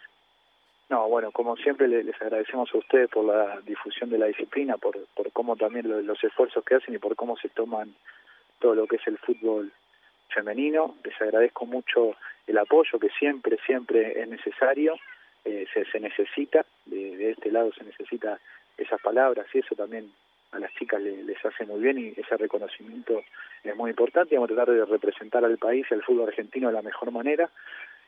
No, 0.91 1.09
bueno, 1.09 1.33
como 1.33 1.57
siempre 1.57 1.89
les 1.89 2.21
agradecemos 2.21 2.73
a 2.75 2.79
ustedes 2.79 3.09
por 3.09 3.25
la 3.25 3.61
difusión 3.67 4.11
de 4.11 4.19
la 4.19 4.27
disciplina, 4.27 4.77
por, 4.77 4.99
por 5.15 5.33
cómo 5.33 5.57
también 5.57 6.07
los 6.07 6.23
esfuerzos 6.23 6.63
que 6.65 6.77
hacen 6.77 6.95
y 6.95 6.99
por 6.99 7.17
cómo 7.17 7.37
se 7.37 7.49
toman 7.49 7.95
todo 8.59 8.75
lo 8.75 8.87
que 8.87 8.97
es 8.97 9.07
el 9.07 9.19
fútbol 9.19 9.73
femenino. 10.29 10.97
Les 11.05 11.21
agradezco 11.21 11.67
mucho 11.67 12.15
el 12.47 12.59
apoyo 12.59 12.99
que 12.99 13.09
siempre, 13.19 13.59
siempre 13.67 14.21
es 14.21 14.29
necesario. 14.29 14.95
Eh, 15.45 15.67
se, 15.73 16.01
necesita, 16.01 16.65
de, 16.87 17.31
este 17.31 17.51
lado 17.51 17.71
se 17.73 17.85
necesita 17.85 18.39
esas 18.79 19.01
palabras 19.01 19.47
y 19.53 19.59
eso 19.59 19.75
también 19.75 20.11
a 20.53 20.59
las 20.59 20.73
chicas 20.75 21.03
les 21.03 21.45
hace 21.45 21.67
muy 21.67 21.81
bien 21.81 21.99
y 21.99 22.19
ese 22.19 22.37
reconocimiento 22.37 23.23
es 23.63 23.77
muy 23.77 23.91
importante. 23.91 24.37
Vamos 24.37 24.51
a 24.51 24.55
tratar 24.55 24.75
de 24.75 24.85
representar 24.85 25.45
al 25.45 25.59
país 25.59 25.87
y 25.91 25.95
al 25.95 26.03
fútbol 26.03 26.29
argentino 26.29 26.69
de 26.69 26.75
la 26.75 26.83
mejor 26.83 27.11
manera 27.11 27.51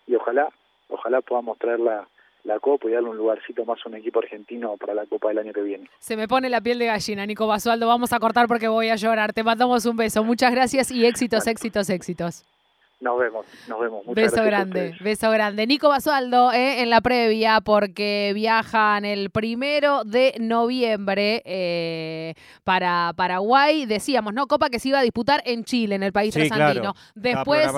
y 0.07 0.15
ojalá, 0.15 0.49
ojalá 0.89 1.21
podamos 1.21 1.59
traer 1.59 1.81
la, 1.81 2.07
la 2.45 2.61
Copa 2.61 2.89
y 2.89 2.93
darle 2.93 3.11
un 3.11 3.17
lugarcito 3.17 3.65
más 3.65 3.79
a 3.85 3.89
un 3.89 3.97
equipo 3.97 4.21
argentino 4.21 4.77
para 4.77 4.95
la 4.95 5.05
Copa 5.07 5.29
del 5.29 5.39
año 5.39 5.53
que 5.53 5.63
viene. 5.63 5.91
Se 5.99 6.17
me 6.17 6.29
pone 6.29 6.49
la 6.49 6.61
piel 6.61 6.79
de 6.79 6.87
gallina, 6.87 7.27
Nico 7.27 7.47
Basualdo. 7.47 7.89
Vamos 7.89 8.13
a 8.13 8.21
cortar 8.21 8.47
porque 8.47 8.69
voy 8.69 8.89
a 8.89 8.97
llorar. 8.97 9.33
Te 9.33 9.43
mandamos 9.43 9.85
un 9.85 9.97
beso. 9.97 10.25
Muchas 10.25 10.53
gracias 10.53 10.91
y 10.91 11.05
éxitos, 11.05 11.47
éxitos, 11.47 11.91
éxitos. 11.91 12.45
Nos 12.99 13.19
vemos, 13.19 13.45
nos 13.69 13.79
vemos. 13.79 14.07
Muchas 14.07 14.33
beso 14.33 14.43
grande, 14.43 14.97
beso 15.01 15.31
grande. 15.31 15.67
Nico 15.67 15.91
Basualdo 15.91 16.51
eh, 16.53 16.81
en 16.81 16.89
la 16.89 17.03
previa 17.03 17.61
porque 17.61 18.33
viajan 18.35 19.05
el 19.05 19.29
primero 19.29 20.03
de 20.05 20.35
noviembre 20.41 21.43
eh, 21.45 22.33
para 22.65 23.13
Paraguay. 23.15 23.85
Decíamos, 23.85 24.33
¿no? 24.33 24.47
Copa 24.47 24.71
que 24.71 24.79
se 24.79 24.89
iba 24.89 25.01
a 25.01 25.03
disputar 25.03 25.43
en 25.45 25.65
Chile, 25.65 25.97
en 25.97 26.05
el 26.05 26.13
país 26.13 26.33
sí, 26.33 26.49
Después 27.15 27.69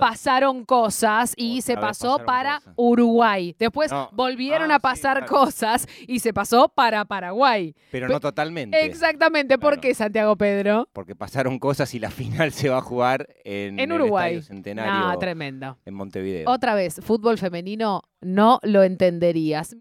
pasaron 0.00 0.64
cosas 0.64 1.34
y 1.36 1.60
se 1.60 1.76
pasó 1.76 2.18
para 2.24 2.62
Uruguay. 2.74 3.54
Después 3.58 3.92
volvieron 4.12 4.72
ah, 4.72 4.76
a 4.76 4.78
pasar 4.78 5.26
cosas 5.26 5.86
y 6.06 6.20
se 6.20 6.32
pasó 6.32 6.70
para 6.74 7.04
Paraguay. 7.04 7.74
Pero 7.90 8.08
no 8.08 8.18
totalmente. 8.18 8.82
Exactamente. 8.82 9.58
¿Por 9.58 9.78
qué, 9.78 9.94
Santiago 9.94 10.36
Pedro? 10.36 10.88
Porque 10.94 11.14
pasaron 11.14 11.58
cosas 11.58 11.92
y 11.92 11.98
la 11.98 12.10
final 12.10 12.52
se 12.52 12.70
va 12.70 12.78
a 12.78 12.82
jugar 12.82 13.28
en, 13.44 13.78
en 13.78 13.92
Uruguay. 13.92 14.37
Centenario 14.42 15.18
tremendo. 15.18 15.78
en 15.84 15.94
Montevideo. 15.94 16.50
Otra 16.50 16.74
vez, 16.74 17.00
fútbol 17.02 17.38
femenino 17.38 18.02
no 18.20 18.58
lo 18.62 18.82
entenderías. 18.82 19.74